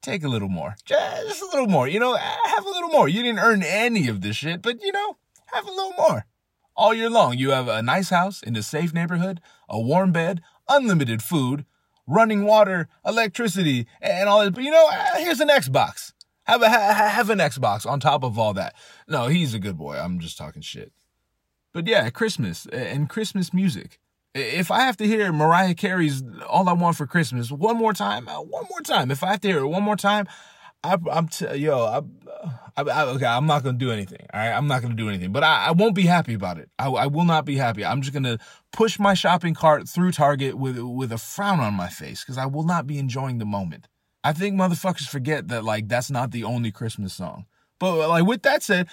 take 0.00 0.24
a 0.24 0.28
little 0.28 0.48
more. 0.48 0.76
Just 0.86 1.42
a 1.42 1.46
little 1.46 1.68
more. 1.68 1.86
You 1.86 2.00
know, 2.00 2.14
have 2.14 2.64
a 2.64 2.70
little 2.70 2.88
more. 2.88 3.06
You 3.06 3.22
didn't 3.22 3.40
earn 3.40 3.62
any 3.62 4.08
of 4.08 4.22
this 4.22 4.36
shit, 4.36 4.62
but 4.62 4.82
you 4.82 4.92
know, 4.92 5.18
have 5.52 5.68
a 5.68 5.70
little 5.70 5.94
more. 5.98 6.24
All 6.74 6.94
year 6.94 7.10
long, 7.10 7.36
you 7.36 7.50
have 7.50 7.68
a 7.68 7.82
nice 7.82 8.08
house 8.08 8.42
in 8.42 8.56
a 8.56 8.62
safe 8.62 8.94
neighborhood, 8.94 9.42
a 9.68 9.78
warm 9.78 10.12
bed, 10.12 10.40
unlimited 10.70 11.22
food, 11.22 11.66
running 12.06 12.44
water, 12.44 12.88
electricity, 13.04 13.86
and 14.00 14.28
all 14.28 14.44
that. 14.44 14.54
But 14.54 14.64
you 14.64 14.70
know, 14.70 14.88
uh, 14.90 15.16
here's 15.18 15.40
an 15.40 15.48
Xbox. 15.48 16.12
Have 16.44 16.62
a 16.62 16.68
have 16.68 17.30
an 17.30 17.38
Xbox 17.38 17.86
on 17.86 17.98
top 17.98 18.22
of 18.22 18.38
all 18.38 18.54
that. 18.54 18.74
No, 19.08 19.26
he's 19.26 19.52
a 19.54 19.58
good 19.58 19.76
boy. 19.76 19.96
I'm 19.96 20.20
just 20.20 20.38
talking 20.38 20.62
shit. 20.62 20.92
But 21.72 21.86
yeah, 21.86 22.08
Christmas 22.10 22.66
and 22.66 23.08
Christmas 23.08 23.52
music. 23.52 23.98
If 24.34 24.70
I 24.70 24.80
have 24.80 24.96
to 24.98 25.06
hear 25.06 25.32
Mariah 25.32 25.74
Carey's 25.74 26.22
"All 26.48 26.68
I 26.68 26.72
Want 26.72 26.96
for 26.96 27.06
Christmas" 27.06 27.50
one 27.50 27.76
more 27.76 27.92
time, 27.92 28.28
uh, 28.28 28.40
one 28.40 28.64
more 28.70 28.80
time. 28.80 29.10
If 29.10 29.24
I 29.24 29.32
have 29.32 29.40
to 29.40 29.48
hear 29.48 29.58
it 29.58 29.66
one 29.66 29.82
more 29.82 29.96
time, 29.96 30.26
I, 30.86 31.18
am 31.18 31.28
t- 31.28 31.56
yo, 31.56 31.80
I, 31.80 32.00
I, 32.76 32.82
I, 32.82 33.04
okay, 33.08 33.26
I'm 33.26 33.46
not 33.46 33.62
gonna 33.62 33.78
do 33.78 33.90
anything. 33.90 34.26
All 34.32 34.40
right, 34.40 34.52
I'm 34.52 34.66
not 34.66 34.82
gonna 34.82 34.94
do 34.94 35.08
anything. 35.08 35.32
But 35.32 35.44
I, 35.44 35.66
I 35.66 35.70
won't 35.72 35.94
be 35.94 36.02
happy 36.02 36.34
about 36.34 36.58
it. 36.58 36.70
I, 36.78 36.88
I 36.88 37.06
will 37.06 37.24
not 37.24 37.44
be 37.44 37.56
happy. 37.56 37.84
I'm 37.84 38.02
just 38.02 38.12
gonna 38.12 38.38
push 38.72 38.98
my 38.98 39.14
shopping 39.14 39.54
cart 39.54 39.88
through 39.88 40.12
Target 40.12 40.56
with 40.56 40.78
with 40.78 41.12
a 41.12 41.18
frown 41.18 41.60
on 41.60 41.74
my 41.74 41.88
face 41.88 42.22
because 42.22 42.38
I 42.38 42.46
will 42.46 42.64
not 42.64 42.86
be 42.86 42.98
enjoying 42.98 43.38
the 43.38 43.46
moment. 43.46 43.88
I 44.22 44.32
think 44.32 44.56
motherfuckers 44.56 45.08
forget 45.08 45.48
that 45.48 45.64
like 45.64 45.88
that's 45.88 46.10
not 46.10 46.30
the 46.32 46.44
only 46.44 46.70
Christmas 46.70 47.14
song. 47.14 47.46
But 47.78 48.08
like 48.08 48.26
with 48.26 48.42
that 48.42 48.62
said, 48.62 48.88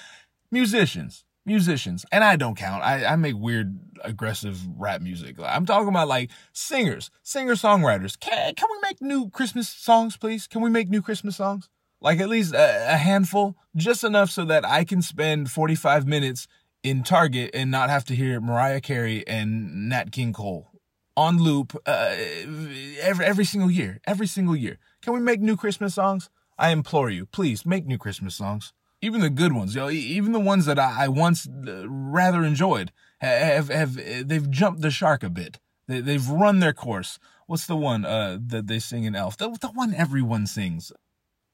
musicians, 0.52 1.26
musicians, 1.46 2.06
and 2.12 2.24
I 2.24 2.36
don't 2.36 2.56
count. 2.56 2.84
I, 2.84 3.06
I 3.06 3.16
make 3.16 3.36
weird, 3.36 3.78
aggressive 4.04 4.62
rap 4.78 5.02
music. 5.02 5.38
I'm 5.44 5.66
talking 5.66 5.90
about 5.90 6.08
like 6.08 6.30
singers, 6.54 7.10
singer 7.24 7.54
songwriters. 7.54 8.20
Can, 8.20 8.54
can 8.56 8.70
we 8.72 8.78
make 8.88 9.02
new 9.02 9.30
Christmas 9.30 9.70
songs, 9.70 10.18
please? 10.18 10.48
Can 10.48 10.62
we 10.62 10.70
make 10.70 10.90
new 10.90 11.02
Christmas 11.02 11.36
songs? 11.36 11.70
Like 12.04 12.20
at 12.20 12.28
least 12.28 12.54
a, 12.54 12.94
a 12.94 12.98
handful, 12.98 13.56
just 13.76 14.04
enough 14.04 14.30
so 14.30 14.44
that 14.46 14.66
I 14.66 14.84
can 14.84 15.02
spend 15.02 15.50
45 15.50 16.06
minutes 16.06 16.48
in 16.84 17.02
Target 17.02 17.52
and 17.54 17.72
not 17.72 17.90
have 17.90 18.04
to 18.06 18.16
hear 18.16 18.42
Mariah 18.42 18.82
Carey 18.82 19.26
and 19.26 19.88
Nat 19.88 20.12
King 20.12 20.34
Cole 20.34 20.70
on 21.16 21.42
loop 21.42 21.76
uh, 21.86 22.16
every 23.02 23.26
every 23.26 23.46
single 23.46 23.72
year, 23.72 24.00
every 24.06 24.28
single 24.28 24.56
year. 24.56 24.80
Can 25.02 25.14
we 25.14 25.22
make 25.22 25.40
new 25.40 25.56
Christmas 25.56 25.96
songs? 25.96 26.30
I 26.58 26.70
implore 26.72 27.10
you, 27.10 27.26
please 27.26 27.66
make 27.66 27.86
new 27.86 27.98
Christmas 27.98 28.36
songs. 28.36 28.74
Even 29.02 29.22
the 29.22 29.30
good 29.30 29.54
ones, 29.54 29.76
yo, 29.76 29.90
even 29.90 30.34
the 30.34 30.40
ones 30.40 30.66
that 30.66 30.80
I, 30.80 31.06
I 31.06 31.08
once 31.08 31.48
uh, 31.48 31.88
rather 31.88 32.44
enjoyed 32.44 32.92
have, 33.20 33.70
have 33.70 33.96
they've 34.28 34.50
jumped 34.50 34.82
the 34.82 34.92
shark 34.92 35.24
a 35.24 35.30
bit. 35.30 35.60
They, 35.88 36.02
they've 36.02 36.30
run 36.30 36.60
their 36.60 36.74
course. 36.74 37.20
What's 37.48 37.66
the 37.66 37.76
one 37.76 38.06
uh, 38.06 38.38
that 38.48 38.68
they 38.68 38.80
sing 38.80 39.04
in 39.04 39.16
Elf? 39.16 39.38
The, 39.38 39.50
the 39.60 39.68
one 39.68 39.94
everyone 39.94 40.48
sings. 40.48 40.92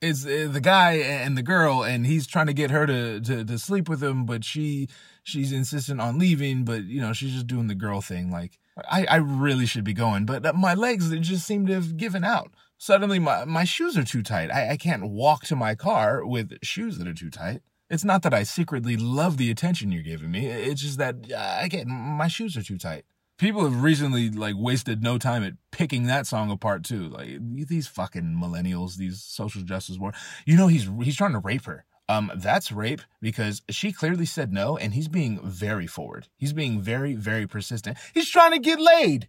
It's 0.01 0.25
uh, 0.25 0.48
the 0.50 0.62
guy 0.62 0.94
and 0.94 1.38
the 1.38 1.44
girl, 1.44 1.84
and 1.84 2.06
he's 2.06 2.25
trying 2.25 2.48
to 2.48 2.53
get 2.53 2.72
her 2.72 2.86
to, 2.86 3.20
to, 3.20 3.44
to 3.44 3.60
sleep 3.60 3.89
with 3.89 4.01
him, 4.01 4.25
but 4.25 4.46
she 4.46 4.88
she's 5.24 5.51
insistent 5.51 6.00
on 6.00 6.18
leaving, 6.18 6.63
but 6.63 6.84
you 6.86 7.01
know 7.01 7.12
she's 7.12 7.34
just 7.34 7.48
doing 7.48 7.68
the 7.68 7.75
girl 7.75 8.01
thing. 8.01 8.32
Like 8.32 8.60
I, 8.89 9.06
I 9.06 9.15
really 9.18 9.65
should 9.65 9.84
be 9.84 9.94
going, 9.94 10.25
but 10.25 10.56
my 10.56 10.74
legs 10.74 11.10
they 11.10 11.20
just 11.20 11.46
seem 11.46 11.65
to 11.68 11.74
have 11.74 11.98
given 11.98 12.24
out. 12.24 12.51
Suddenly, 12.77 13.20
my, 13.20 13.44
my 13.44 13.65
shoes 13.65 13.98
are 13.98 14.06
too 14.06 14.24
tight. 14.24 14.50
I, 14.51 14.72
I 14.72 14.77
can't 14.77 15.10
walk 15.10 15.44
to 15.48 15.56
my 15.56 15.75
car 15.75 16.25
with 16.25 16.58
shoes 16.63 16.98
that 16.98 17.08
are 17.10 17.13
too 17.13 17.29
tight. 17.29 17.62
It's 17.89 18.06
not 18.06 18.22
that 18.22 18.34
I 18.34 18.44
secretly 18.44 18.96
love 18.96 19.36
the 19.36 19.51
attention 19.51 19.91
you're 19.91 20.01
giving 20.01 20.32
me. 20.32 20.46
It's 20.46 20.82
just 20.82 20.98
that 20.98 21.15
uh, 21.29 21.58
I 21.62 21.68
get 21.68 21.88
my 21.88 22.29
shoes 22.29 22.56
are 22.56 22.63
too 22.63 22.77
tight. 22.77 23.03
People 23.39 23.63
have 23.63 23.81
recently 23.81 24.29
like 24.29 24.55
wasted 24.58 25.01
no 25.01 25.17
time 25.17 25.43
at 25.43 25.53
picking 25.72 26.08
that 26.08 26.27
song 26.27 26.51
apart 26.51 26.84
too. 26.84 27.08
Like 27.08 27.39
these 27.41 27.88
fucking 27.88 28.38
millennials, 28.39 28.98
these 28.98 29.24
social 29.24 29.62
justice 29.62 29.98
war. 29.98 30.13
You 30.46 30.58
know 30.58 30.67
he's 30.67 30.88
he's 31.01 31.15
trying 31.15 31.31
to 31.31 31.39
rape 31.39 31.65
her. 31.65 31.86
Um, 32.10 32.31
that's 32.36 32.72
rape 32.72 33.01
because 33.22 33.62
she 33.69 33.91
clearly 33.91 34.25
said 34.25 34.51
no, 34.51 34.77
and 34.77 34.93
he's 34.93 35.08
being 35.08 35.39
very 35.43 35.88
forward. 35.88 36.27
He's 36.38 36.53
being 36.53 36.81
very, 36.81 37.13
very 37.13 37.48
persistent. 37.48 37.98
He's 38.13 38.29
trying 38.29 38.51
to 38.51 38.60
get 38.60 38.79
laid. 38.79 39.27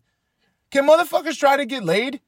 Can 0.70 0.88
motherfuckers 0.88 1.38
try 1.38 1.56
to 1.56 1.66
get 1.66 1.84
laid? 1.84 2.20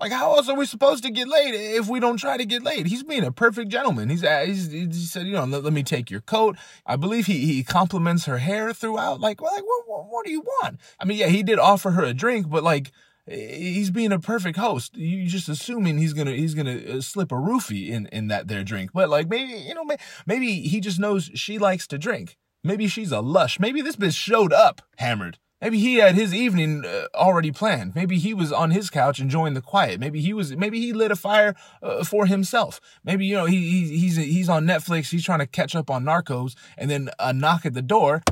Like, 0.00 0.10
how 0.10 0.34
else 0.34 0.48
are 0.48 0.56
we 0.56 0.66
supposed 0.66 1.04
to 1.04 1.10
get 1.10 1.28
laid 1.28 1.54
if 1.54 1.88
we 1.88 2.00
don't 2.00 2.16
try 2.16 2.36
to 2.36 2.44
get 2.44 2.64
laid? 2.64 2.86
He's 2.86 3.04
being 3.04 3.24
a 3.24 3.30
perfect 3.30 3.70
gentleman. 3.70 4.10
He's, 4.10 4.24
uh, 4.24 4.44
he's 4.44 4.72
he 4.72 4.92
said, 4.92 5.26
you 5.26 5.34
know, 5.34 5.44
let, 5.44 5.62
let, 5.62 5.72
me 5.72 5.84
take 5.84 6.10
your 6.10 6.20
coat. 6.20 6.56
I 6.84 6.96
believe 6.96 7.26
he 7.26 7.46
he 7.46 7.62
compliments 7.62 8.24
her 8.24 8.38
hair 8.38 8.72
throughout. 8.72 9.20
Like, 9.20 9.40
like 9.40 9.62
what, 9.62 9.82
what, 9.86 10.06
what 10.10 10.26
do 10.26 10.32
you 10.32 10.40
want? 10.40 10.80
I 10.98 11.04
mean, 11.04 11.18
yeah, 11.18 11.28
he 11.28 11.42
did 11.42 11.60
offer 11.60 11.92
her 11.92 12.02
a 12.02 12.12
drink, 12.12 12.50
but 12.50 12.64
like 12.64 12.90
he's 13.26 13.90
being 13.90 14.12
a 14.12 14.18
perfect 14.18 14.58
host. 14.58 14.96
You 14.96 15.26
just 15.26 15.48
assuming 15.48 15.98
he's 15.98 16.12
gonna 16.12 16.32
he's 16.32 16.54
gonna 16.54 16.76
uh, 16.76 17.00
slip 17.00 17.32
a 17.32 17.36
roofie 17.36 17.88
in 17.88 18.06
in 18.06 18.28
that 18.28 18.48
their 18.48 18.64
drink. 18.64 18.90
But 18.92 19.08
like 19.08 19.28
maybe 19.28 19.52
you 19.52 19.74
know 19.74 19.84
maybe 20.26 20.60
he 20.60 20.80
just 20.80 20.98
knows 20.98 21.30
she 21.34 21.58
likes 21.58 21.86
to 21.88 21.98
drink. 21.98 22.36
Maybe 22.62 22.88
she's 22.88 23.12
a 23.12 23.20
lush. 23.20 23.60
Maybe 23.60 23.82
this 23.82 23.96
bitch 23.96 24.16
showed 24.16 24.52
up 24.52 24.82
hammered. 24.96 25.38
Maybe 25.60 25.78
he 25.78 25.96
had 25.96 26.14
his 26.14 26.34
evening 26.34 26.84
uh, 26.84 27.06
already 27.14 27.50
planned. 27.50 27.94
Maybe 27.94 28.18
he 28.18 28.34
was 28.34 28.52
on 28.52 28.70
his 28.70 28.90
couch 28.90 29.18
enjoying 29.18 29.54
the 29.54 29.62
quiet. 29.62 29.98
Maybe 29.98 30.20
he 30.20 30.34
was. 30.34 30.54
Maybe 30.56 30.80
he 30.80 30.92
lit 30.92 31.10
a 31.10 31.16
fire 31.16 31.54
uh, 31.82 32.04
for 32.04 32.26
himself. 32.26 32.80
Maybe 33.02 33.24
you 33.24 33.34
know 33.34 33.46
he, 33.46 33.70
he 33.70 33.98
he's 33.98 34.16
he's 34.16 34.48
on 34.48 34.66
Netflix. 34.66 35.10
He's 35.10 35.24
trying 35.24 35.38
to 35.38 35.46
catch 35.46 35.74
up 35.74 35.90
on 35.90 36.04
Narcos, 36.04 36.54
and 36.76 36.90
then 36.90 37.08
a 37.18 37.32
knock 37.32 37.64
at 37.64 37.72
the 37.72 37.82
door 37.82 38.22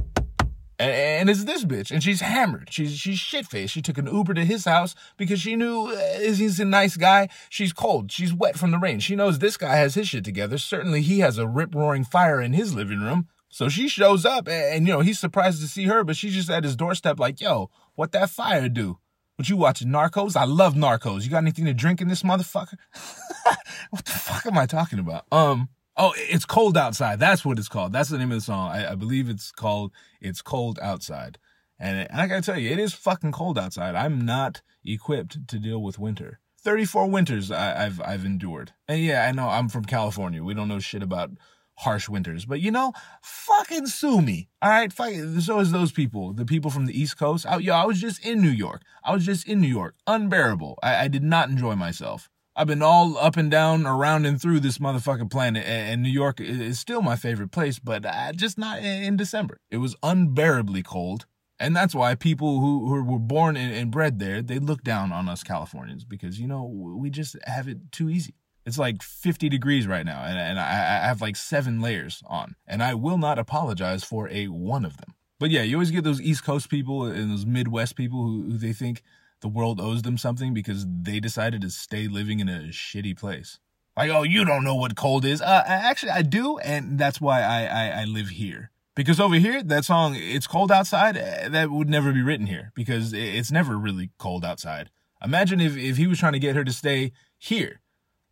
and, 0.83 0.91
and 0.91 1.31
it's 1.31 1.45
this 1.45 1.65
bitch, 1.65 1.93
and 1.93 2.03
she's 2.03 2.21
hammered. 2.21 2.69
She's 2.71 2.97
she's 2.97 3.19
shit 3.19 3.47
faced. 3.47 3.73
She 3.73 3.83
took 3.83 3.99
an 3.99 4.07
Uber 4.07 4.35
to 4.35 4.45
his 4.45 4.65
house 4.65 4.95
because 5.17 5.41
she 5.41 5.55
knew 5.55 5.87
uh, 5.87 6.19
he's 6.19 6.59
a 6.59 6.65
nice 6.65 6.97
guy. 6.97 7.29
She's 7.49 7.73
cold. 7.73 8.11
She's 8.11 8.35
wet 8.35 8.59
from 8.59 8.73
the 8.73 8.79
rain. 8.79 8.99
She 8.99 9.15
knows 9.15 9.39
this 9.39 9.57
guy 9.57 9.77
has 9.77 9.95
his 9.95 10.09
shit 10.09 10.25
together. 10.25 10.59
Certainly, 10.59 11.03
he 11.03 11.21
has 11.21 11.39
a 11.39 11.47
rip 11.47 11.75
roaring 11.75 12.05
fire 12.05 12.41
in 12.41 12.53
his 12.53 12.75
living 12.75 13.01
room. 13.01 13.29
So 13.53 13.69
she 13.69 13.87
shows 13.87 14.25
up, 14.25 14.49
and, 14.49 14.75
and 14.75 14.87
you 14.87 14.93
know 14.95 15.01
he's 15.01 15.21
surprised 15.21 15.61
to 15.61 15.69
see 15.69 15.85
her, 15.85 16.03
but 16.03 16.17
she's 16.17 16.35
just 16.35 16.51
at 16.51 16.65
his 16.65 16.75
doorstep, 16.75 17.21
like, 17.21 17.41
"Yo, 17.41 17.71
what 17.95 18.11
that 18.13 18.31
fire 18.31 18.69
do?" 18.69 18.99
What 19.37 19.49
you 19.49 19.57
watching 19.57 19.89
Narcos? 19.89 20.37
I 20.37 20.45
love 20.45 20.75
Narcos. 20.75 21.23
You 21.23 21.31
got 21.31 21.39
anything 21.39 21.65
to 21.67 21.75
drink 21.75 22.01
in 22.01 22.09
this 22.09 22.23
motherfucker? 22.23 22.77
what 23.91 24.05
the 24.05 24.11
fuck 24.11 24.47
am 24.47 24.59
I 24.59 24.67
talking 24.67 24.99
about? 24.99 25.27
Um, 25.31 25.69
Oh, 25.97 26.15
it's 26.17 26.47
cold 26.47 26.79
outside. 26.79 27.21
That's 27.21 27.45
what 27.45 27.59
it's 27.59 27.69
called. 27.69 27.93
That's 27.93 28.09
the 28.09 28.17
name 28.17 28.33
of 28.33 28.39
the 28.39 28.41
song. 28.41 28.71
I, 28.71 28.93
I 28.93 28.95
believe 28.95 29.29
it's 29.29 29.53
called 29.53 29.93
"It's 30.21 30.41
Cold 30.41 30.79
Outside." 30.81 31.39
And, 31.79 31.99
it, 31.99 32.09
and 32.11 32.21
I 32.21 32.27
gotta 32.27 32.43
tell 32.43 32.59
you, 32.59 32.71
it 32.71 32.79
is 32.79 32.95
fucking 32.95 33.33
cold 33.33 33.59
outside. 33.59 33.95
I'm 33.95 34.25
not 34.25 34.63
equipped 34.85 35.47
to 35.49 35.59
deal 35.59 35.83
with 35.83 35.99
winter. 35.99 36.39
34 36.63 37.11
winters 37.11 37.51
I, 37.51 37.83
have 37.83 38.01
I've 38.01 38.25
endured. 38.25 38.73
And 38.89 39.03
yeah, 39.03 39.27
I 39.27 39.33
know 39.33 39.49
I'm 39.49 39.69
from 39.69 39.85
California. 39.85 40.43
We 40.43 40.55
don't 40.55 40.69
know 40.69 40.79
shit 40.79 41.03
about 41.03 41.31
harsh 41.77 42.09
winters, 42.09 42.45
but 42.45 42.61
you 42.61 42.71
know, 42.71 42.93
fucking 43.23 43.87
sue 43.87 44.21
me. 44.21 44.49
All 44.61 44.71
right, 44.71 44.93
fuck, 44.93 45.13
so 45.41 45.59
is 45.61 45.73
those 45.73 45.93
people, 45.93 46.33
the 46.33 46.45
people 46.45 46.71
from 46.71 46.87
the 46.87 46.99
East 46.99 47.19
Coast. 47.19 47.47
I, 47.47 47.57
yo, 47.59 47.75
I 47.75 47.85
was 47.85 48.01
just 48.01 48.25
in 48.25 48.41
New 48.41 48.51
York. 48.51 48.83
I 49.05 49.13
was 49.15 49.25
just 49.25 49.47
in 49.47 49.61
New 49.61 49.69
York. 49.69 49.95
Unbearable. 50.07 50.79
I, 50.83 51.05
I 51.05 51.09
did 51.09 51.23
not 51.23 51.49
enjoy 51.49 51.75
myself. 51.75 52.29
I've 52.55 52.67
been 52.67 52.83
all 52.83 53.17
up 53.17 53.39
and 53.39 53.51
down, 53.51 53.87
around 53.87 54.27
and 54.27 54.41
through 54.41 54.61
this 54.61 54.77
motherfucking 54.77 55.31
planet, 55.31 55.65
and 55.67 56.03
New 56.03 56.11
York 56.11 56.39
is 56.39 56.79
still 56.79 57.01
my 57.01 57.17
favorite 57.17 57.51
place, 57.51 57.79
but 57.79 58.05
just 58.37 58.59
not 58.59 58.81
in 58.81 59.17
December. 59.17 59.59
It 59.71 59.79
was 59.79 59.97
unbearably 60.03 60.83
cold, 60.83 61.25
and 61.59 61.75
that's 61.75 61.95
why 61.95 62.15
people 62.15 62.61
who, 62.61 62.87
who 62.87 63.05
were 63.05 63.19
born 63.19 63.57
and 63.57 63.91
bred 63.91 64.19
there, 64.19 64.43
they 64.43 64.59
look 64.59 64.83
down 64.83 65.13
on 65.13 65.31
us 65.31 65.43
Californians 65.43 66.05
because, 66.05 66.39
you 66.39 66.47
know, 66.47 66.65
we 66.65 67.09
just 67.09 67.37
have 67.45 67.69
it 67.69 67.91
too 67.91 68.11
easy. 68.11 68.35
It's 68.65 68.79
like 68.79 69.03
50 69.03 69.49
degrees 69.49 69.87
right 69.87 70.07
now, 70.07 70.23
and, 70.25 70.39
and 70.39 70.59
I, 70.59 71.03
I 71.03 71.07
have 71.07 71.21
like 71.21 71.37
seven 71.37 71.81
layers 71.81 72.23
on, 72.27 72.55
and 72.67 72.83
I 72.83 72.95
will 72.95 73.19
not 73.19 73.39
apologize 73.39 74.05
for 74.05 74.29
a 74.29 74.47
one 74.49 74.85
of 74.85 74.99
them. 74.99 75.15
But 75.41 75.51
yeah, 75.51 75.63
you 75.63 75.77
always 75.77 75.91
get 75.91 76.05
those 76.05 76.21
East 76.21 76.45
Coast 76.45 76.69
people 76.69 77.05
and 77.05 77.33
those 77.33 77.45
Midwest 77.45 77.97
people 77.97 78.23
who, 78.23 78.43
who 78.43 78.59
they 78.59 78.73
think 78.73 79.03
the 79.41 79.49
world 79.49 79.81
owes 79.81 80.03
them 80.03 80.17
something 80.17 80.55
because 80.55 80.87
they 80.89 81.19
decided 81.19 81.61
to 81.63 81.71
stay 81.71 82.07
living 82.07 82.39
in 82.39 82.49
a 82.49 82.69
shitty 82.69 83.19
place. 83.19 83.59
Like, 83.97 84.11
oh, 84.11 84.23
you 84.23 84.45
don't 84.45 84.65
know 84.65 84.77
what 84.77 84.97
cold 84.97 85.25
is. 85.25 85.43
Uh, 85.43 85.65
actually, 85.67 86.13
I 86.13 86.23
do, 86.23 86.59
and 86.59 86.99
that's 86.99 87.21
why 87.21 87.43
I, 87.43 87.65
I, 87.65 88.01
I 88.03 88.05
live 88.05 88.29
here. 88.29 88.71
Because 88.95 89.21
over 89.21 89.35
here, 89.35 89.63
that 89.63 89.85
song, 89.85 90.15
It's 90.17 90.47
Cold 90.47 90.71
Outside, 90.71 91.17
eh, 91.17 91.49
that 91.49 91.71
would 91.71 91.91
never 91.91 92.13
be 92.13 92.23
written 92.23 92.47
here 92.47 92.73
because 92.75 93.13
it's 93.13 93.51
never 93.51 93.77
really 93.77 94.11
cold 94.19 94.45
outside. 94.45 94.91
Imagine 95.25 95.61
if, 95.61 95.77
if 95.77 95.97
he 95.97 96.07
was 96.07 96.19
trying 96.19 96.33
to 96.35 96.39
get 96.39 96.57
her 96.57 96.65
to 96.65 96.73
stay 96.73 97.13
here. 97.39 97.81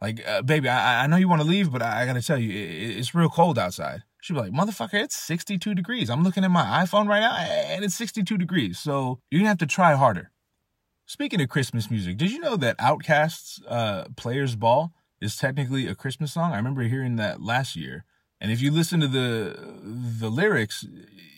Like, 0.00 0.26
uh, 0.26 0.42
baby, 0.42 0.68
I, 0.68 1.04
I 1.04 1.06
know 1.06 1.16
you 1.16 1.28
want 1.28 1.42
to 1.42 1.48
leave, 1.48 1.70
but 1.70 1.82
I, 1.82 2.02
I 2.02 2.06
got 2.06 2.14
to 2.14 2.22
tell 2.22 2.38
you, 2.38 2.50
it, 2.50 2.98
it's 2.98 3.14
real 3.14 3.28
cold 3.28 3.58
outside. 3.58 4.02
She'd 4.22 4.34
be 4.34 4.40
like, 4.40 4.52
motherfucker, 4.52 4.94
it's 4.94 5.16
62 5.16 5.74
degrees. 5.74 6.10
I'm 6.10 6.22
looking 6.22 6.44
at 6.44 6.50
my 6.50 6.84
iPhone 6.84 7.06
right 7.08 7.20
now, 7.20 7.36
and 7.36 7.84
it's 7.84 7.94
62 7.94 8.36
degrees. 8.36 8.78
So 8.78 9.20
you're 9.30 9.40
going 9.40 9.46
to 9.46 9.50
have 9.50 9.58
to 9.58 9.66
try 9.66 9.94
harder. 9.94 10.30
Speaking 11.06 11.40
of 11.40 11.48
Christmas 11.48 11.90
music, 11.90 12.16
did 12.18 12.30
you 12.30 12.38
know 12.38 12.56
that 12.56 12.78
OutKast's 12.78 13.62
uh, 13.66 14.04
Players 14.16 14.56
Ball 14.56 14.92
is 15.20 15.36
technically 15.36 15.86
a 15.86 15.94
Christmas 15.94 16.32
song? 16.32 16.52
I 16.52 16.56
remember 16.56 16.82
hearing 16.82 17.16
that 17.16 17.42
last 17.42 17.74
year. 17.76 18.04
And 18.40 18.50
if 18.50 18.62
you 18.62 18.70
listen 18.70 19.00
to 19.00 19.08
the 19.08 19.58
the 20.18 20.30
lyrics, 20.30 20.86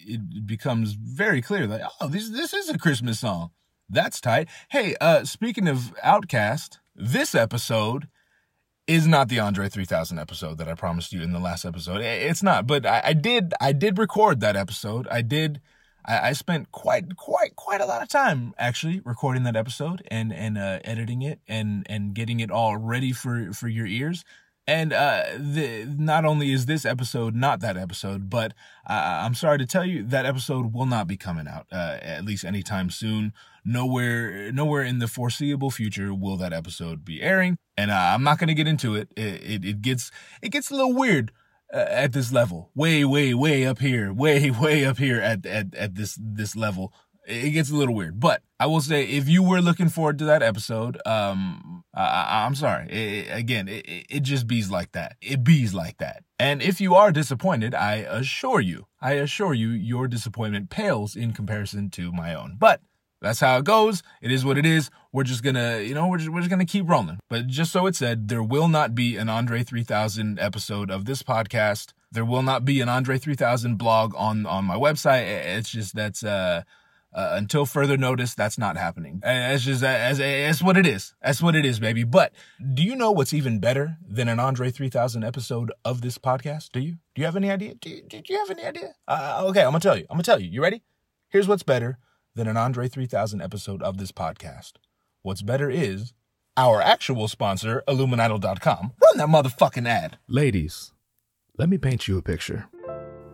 it 0.07 0.47
becomes 0.47 0.93
very 0.93 1.43
clear 1.43 1.67
that 1.67 1.91
oh, 2.01 2.07
this 2.07 2.29
this 2.29 2.53
is 2.53 2.69
a 2.69 2.79
Christmas 2.79 3.19
song. 3.21 3.51
That's 3.89 4.21
tight. 4.21 4.49
Hey, 4.71 4.95
uh, 5.01 5.25
speaking 5.25 5.69
of 5.69 5.93
OutKast, 6.05 6.79
this 6.95 7.35
episode 7.35 8.09
is 8.93 9.07
not 9.07 9.31
the 9.31 9.39
Andre 9.39 9.71
3000 9.71 10.19
episode 10.19 10.59
that 10.59 10.69
I 10.69 10.75
promised 10.75 11.15
you 11.15 11.23
in 11.23 11.33
the 11.33 11.39
last 11.39 11.65
episode. 11.65 12.03
It's 12.03 12.43
not, 12.43 12.67
but 12.67 12.85
I, 12.85 13.01
I 13.07 13.13
did 13.15 13.55
I 13.59 13.73
did 13.73 13.99
record 13.99 14.41
that 14.41 14.55
episode. 14.55 15.09
I 15.09 15.23
did 15.23 15.63
I, 16.05 16.29
I 16.29 16.33
spent 16.35 16.71
quite 16.73 17.17
quite 17.17 17.57
quite 17.57 17.81
a 17.81 17.87
lot 17.87 18.03
of 18.03 18.09
time 18.09 18.53
actually 18.59 19.01
recording 19.05 19.45
that 19.45 19.57
episode 19.57 20.07
and 20.11 20.31
and 20.31 20.59
uh, 20.59 20.81
editing 20.85 21.23
it 21.23 21.41
and 21.49 21.87
and 21.89 22.15
getting 22.15 22.41
it 22.41 22.51
all 22.51 22.77
ready 22.77 23.13
for 23.13 23.55
for 23.55 23.67
your 23.67 23.87
ears. 23.87 24.25
And 24.67 24.93
uh, 24.93 25.25
the, 25.39 25.93
not 25.99 26.25
only 26.25 26.53
is 26.53 26.67
this 26.67 26.85
episode 26.85 27.35
not 27.35 27.61
that 27.61 27.77
episode, 27.77 28.31
but 28.31 28.53
uh, 28.89 29.23
I'm 29.25 29.35
sorry 29.35 29.59
to 29.59 29.67
tell 29.67 29.85
you 29.85 30.05
that 30.05 30.25
episode 30.25 30.73
will 30.73 30.87
not 30.87 31.09
be 31.09 31.17
coming 31.17 31.49
out 31.49 31.67
uh, 31.73 31.99
at 32.01 32.25
least 32.25 32.45
anytime 32.45 32.89
soon. 32.89 33.33
Nowhere, 33.65 34.53
nowhere 34.53 34.83
in 34.83 35.01
the 35.01 35.09
foreseeable 35.09 35.71
future 35.71 36.15
will 36.15 36.37
that 36.37 36.53
episode 36.53 37.05
be 37.05 37.23
airing. 37.23 37.59
And 37.83 37.91
uh, 37.91 38.13
I'm 38.15 38.23
not 38.23 38.39
to 38.39 38.55
get 38.55 38.69
into 38.69 38.95
it. 38.95 39.09
It, 39.17 39.43
it. 39.43 39.65
it 39.65 39.83
gets 39.83 40.11
it 40.41 40.51
gets 40.51 40.71
a 40.71 40.75
little 40.75 40.95
weird 40.95 41.33
uh, 41.73 41.87
at 41.89 42.13
this 42.13 42.31
level, 42.31 42.71
way, 42.75 43.05
way, 43.05 43.35
way 43.35 43.67
up 43.67 43.79
here, 43.79 44.13
way, 44.13 44.51
way 44.61 44.85
up 44.85 44.99
here 44.99 45.21
at, 45.21 45.47
at, 45.47 45.75
at 45.75 45.95
this, 45.95 46.19
this 46.21 46.55
level. 46.55 46.93
It 47.27 47.51
gets 47.51 47.71
a 47.71 47.77
little 47.77 47.95
weird. 47.95 48.21
But 48.21 48.43
I 48.59 48.67
will 48.67 48.81
say, 48.81 49.05
if 49.05 49.29
you 49.29 49.43
were 49.43 49.61
looking 49.61 49.89
forward 49.89 50.19
to 50.19 50.25
that 50.27 50.43
episode, 50.43 51.01
um, 51.07 51.85
I, 51.95 52.45
am 52.45 52.55
sorry. 52.57 52.91
It, 52.91 53.29
again, 53.31 53.69
it, 53.69 53.87
it 54.11 54.23
just 54.23 54.47
bees 54.47 54.71
like 54.71 54.93
that. 54.93 55.17
It 55.23 55.45
bees 55.45 55.73
like 55.73 55.99
that. 55.99 56.25
And 56.39 56.61
if 56.61 56.81
you 56.81 56.95
are 56.95 57.13
disappointed, 57.13 57.75
I 57.75 57.97
assure 57.97 58.61
you, 58.61 58.87
I 59.01 59.13
assure 59.13 59.55
you, 59.55 59.69
your 59.69 60.09
disappointment 60.09 60.69
pales 60.69 61.15
in 61.15 61.33
comparison 61.33 61.91
to 61.91 62.13
my 62.13 62.35
own. 62.35 62.57
But 62.59 62.81
that's 63.23 63.41
how 63.41 63.57
it 63.59 63.65
goes. 63.65 64.03
It 64.21 64.33
is 64.33 64.45
what 64.45 64.59
it 64.59 64.67
is. 64.67 64.91
We're 65.13 65.25
just 65.25 65.43
gonna, 65.43 65.79
you 65.79 65.95
know, 65.95 66.09
we're 66.09 66.19
just, 66.19 66.31
we're 66.31 66.41
just 66.41 66.51
gonna 66.51 66.65
keep 66.65 66.89
rolling. 66.89 67.21
But 67.29 67.47
just 67.47 67.73
so 67.73 67.87
it 67.87 67.95
said, 67.95 68.29
there 68.29 68.43
will 68.43 68.69
not 68.69 68.95
be 68.95 69.17
an 69.17 69.29
Andre 69.29 69.63
3000 69.63 70.39
episode 70.41 70.91
of 70.91 71.05
this 71.05 71.23
podcast. 71.23 71.93
There 72.11 72.25
will 72.25 72.43
not 72.43 72.65
be 72.65 72.81
an 72.81 72.89
Andre 72.89 73.19
3000 73.19 73.77
blog 73.77 74.15
on 74.17 74.45
on 74.45 74.65
my 74.65 74.75
website. 74.75 75.27
It's 75.27 75.71
just 75.71 75.95
that's 75.95 76.25
uh, 76.25 76.63
uh 77.15 77.31
until 77.35 77.65
further 77.65 77.97
notice, 77.97 78.35
that's 78.35 78.59
not 78.59 78.77
happening. 78.77 79.23
It's 79.25 79.65
just 79.65 79.85
as 79.85 80.19
it's 80.19 80.61
what 80.61 80.77
it 80.77 80.87
is. 80.87 81.15
That's 81.23 81.41
what 81.41 81.55
it 81.55 81.65
is, 81.65 81.79
baby. 81.79 82.03
But 82.05 82.33
do 82.75 82.83
you 82.83 82.97
know 82.97 83.13
what's 83.13 83.33
even 83.33 83.61
better 83.61 83.99
than 84.07 84.29
an 84.29 84.41
Andre 84.41 84.71
3000 84.71 85.23
episode 85.23 85.73
of 85.85 86.01
this 86.01 86.19
podcast? 86.19 86.71
Do 86.73 86.81
you? 86.81 86.97
Do 87.15 87.21
you 87.21 87.27
have 87.27 87.37
any 87.37 87.51
idea? 87.51 87.75
Do 87.75 87.89
you, 87.89 88.03
do 88.03 88.21
you 88.29 88.39
have 88.39 88.51
any 88.51 88.65
idea? 88.65 88.95
Uh, 89.07 89.45
okay, 89.47 89.61
I'm 89.61 89.71
gonna 89.71 89.81
tell 89.81 89.97
you. 89.97 90.07
I'm 90.11 90.17
gonna 90.17 90.25
tell 90.25 90.41
you. 90.41 90.49
You 90.49 90.61
ready? 90.61 90.83
Here's 91.29 91.47
what's 91.47 91.63
better 91.63 91.99
than 92.35 92.49
an 92.49 92.57
Andre 92.57 92.89
3000 92.89 93.41
episode 93.41 93.83
of 93.83 93.99
this 93.99 94.13
podcast. 94.13 94.73
What's 95.23 95.43
better 95.43 95.71
is 95.71 96.13
our 96.57 96.81
actual 96.81 97.29
sponsor, 97.29 97.83
Illuminidol.com. 97.89 98.93
Run 99.03 99.17
that 99.17 99.29
motherfucking 99.29 99.89
ad. 99.89 100.19
Ladies, 100.29 100.93
let 101.59 101.69
me 101.69 101.79
paint 101.79 102.09
you 102.09 102.19
a 102.19 102.23
picture. 102.23 102.69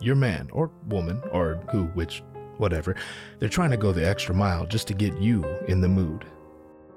Your 0.00 0.16
man 0.16 0.48
or 0.52 0.70
woman 0.88 1.22
or 1.32 1.62
who, 1.70 1.84
which, 1.86 2.22
whatever, 2.58 2.94
they're 3.38 3.48
trying 3.48 3.70
to 3.70 3.76
go 3.76 3.92
the 3.92 4.06
extra 4.06 4.34
mile 4.34 4.66
just 4.66 4.86
to 4.88 4.94
get 4.94 5.18
you 5.18 5.44
in 5.66 5.80
the 5.80 5.88
mood. 5.88 6.24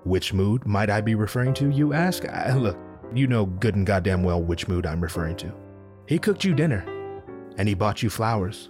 Which 0.03 0.33
mood 0.33 0.65
might 0.65 0.89
I 0.89 1.01
be 1.01 1.15
referring 1.15 1.53
to, 1.55 1.69
you 1.69 1.93
ask? 1.93 2.27
I, 2.27 2.53
look, 2.55 2.77
you 3.13 3.27
know 3.27 3.45
good 3.45 3.75
and 3.75 3.85
goddamn 3.85 4.23
well 4.23 4.41
which 4.41 4.67
mood 4.67 4.85
I'm 4.85 5.01
referring 5.01 5.35
to. 5.37 5.53
He 6.07 6.17
cooked 6.19 6.43
you 6.43 6.53
dinner, 6.53 6.85
and 7.57 7.67
he 7.67 7.75
bought 7.75 8.01
you 8.01 8.09
flowers. 8.09 8.69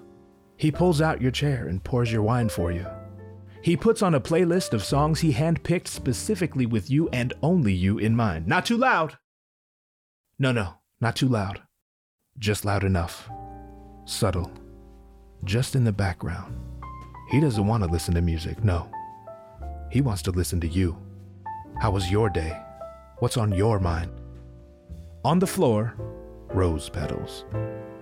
He 0.58 0.72
pulls 0.72 1.02
out 1.02 1.22
your 1.22 1.32
chair 1.32 1.68
and 1.68 1.84
pours 1.84 2.12
your 2.12 2.22
wine 2.22 2.50
for 2.50 2.72
you. 2.72 2.86
He 3.64 3.78
puts 3.78 4.02
on 4.02 4.16
a 4.16 4.22
playlist 4.22 4.74
of 4.74 4.84
songs 4.84 5.20
he 5.20 5.34
handpicked 5.34 5.88
specifically 5.88 6.66
with 6.66 6.90
you 6.90 7.10
and 7.10 7.34
only 7.44 7.74
you 7.74 8.00
in 8.00 8.16
mind. 8.16 8.48
Not 8.48 8.66
too 8.66 8.78
loud. 8.78 9.18
No, 10.40 10.52
no, 10.52 10.76
not 11.00 11.16
too 11.16 11.28
loud. 11.28 11.62
Just 12.40 12.66
loud 12.66 12.84
enough. 12.84 13.30
Subtle. 14.06 14.52
Just 15.44 15.76
in 15.76 15.84
the 15.84 15.92
background. 15.92 16.58
He 17.30 17.40
doesn't 17.40 17.68
want 17.68 17.84
to 17.84 17.90
listen 17.90 18.16
to 18.16 18.22
music, 18.22 18.64
no. 18.64 18.90
He 19.92 20.02
wants 20.02 20.24
to 20.24 20.32
listen 20.32 20.60
to 20.62 20.68
you. 20.68 20.98
How 21.80 21.92
was 21.92 22.10
your 22.10 22.30
day? 22.30 22.60
What's 23.20 23.38
on 23.38 23.52
your 23.52 23.80
mind? 23.80 24.12
On 25.24 25.38
the 25.38 25.48
floor, 25.48 25.94
rose 26.50 26.90
petals. 26.90 27.46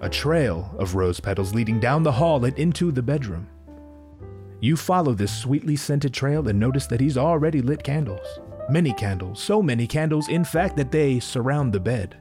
A 0.01 0.09
trail 0.09 0.73
of 0.79 0.95
rose 0.95 1.19
petals 1.19 1.53
leading 1.53 1.81
down 1.81 2.03
the 2.03 2.11
hall 2.13 2.45
and 2.45 2.57
into 2.57 2.91
the 2.91 3.01
bedroom. 3.01 3.49
You 4.61 4.75
follow 4.75 5.13
this 5.13 5.35
sweetly 5.35 5.75
scented 5.75 6.13
trail 6.13 6.47
and 6.47 6.59
notice 6.59 6.85
that 6.87 6.99
he's 6.99 7.17
already 7.17 7.61
lit 7.61 7.83
candles. 7.83 8.39
Many 8.69 8.93
candles, 8.93 9.41
so 9.41 9.61
many 9.61 9.87
candles, 9.87 10.27
in 10.27 10.43
fact, 10.43 10.75
that 10.77 10.91
they 10.91 11.19
surround 11.19 11.73
the 11.73 11.79
bed. 11.79 12.17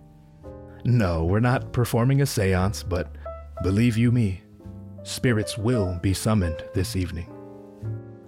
No, 0.84 1.24
we're 1.24 1.40
not 1.40 1.72
performing 1.72 2.22
a 2.22 2.26
seance, 2.26 2.82
but 2.82 3.16
believe 3.62 3.98
you 3.98 4.12
me, 4.12 4.42
spirits 5.02 5.58
will 5.58 5.98
be 6.00 6.14
summoned 6.14 6.64
this 6.74 6.94
evening. 6.94 7.28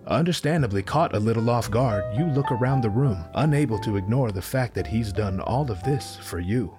Understandably 0.07 0.83
caught 0.83 1.15
a 1.15 1.21
little 1.21 1.49
off 1.49 1.71
guard, 1.71 2.03
you 2.19 2.27
look 2.27 2.51
around 2.51 2.81
the 2.81 2.91
room, 2.91 3.25
unable 3.35 3.79
to 3.79 3.97
ignore 3.97 4.33
the 4.33 4.43
fact 4.43 4.75
that 4.75 4.89
he's 4.89 5.13
done 5.13 5.41
all 5.41 5.71
of 5.71 5.83
this 5.85 6.17
for 6.17 6.41
you. 6.41 6.77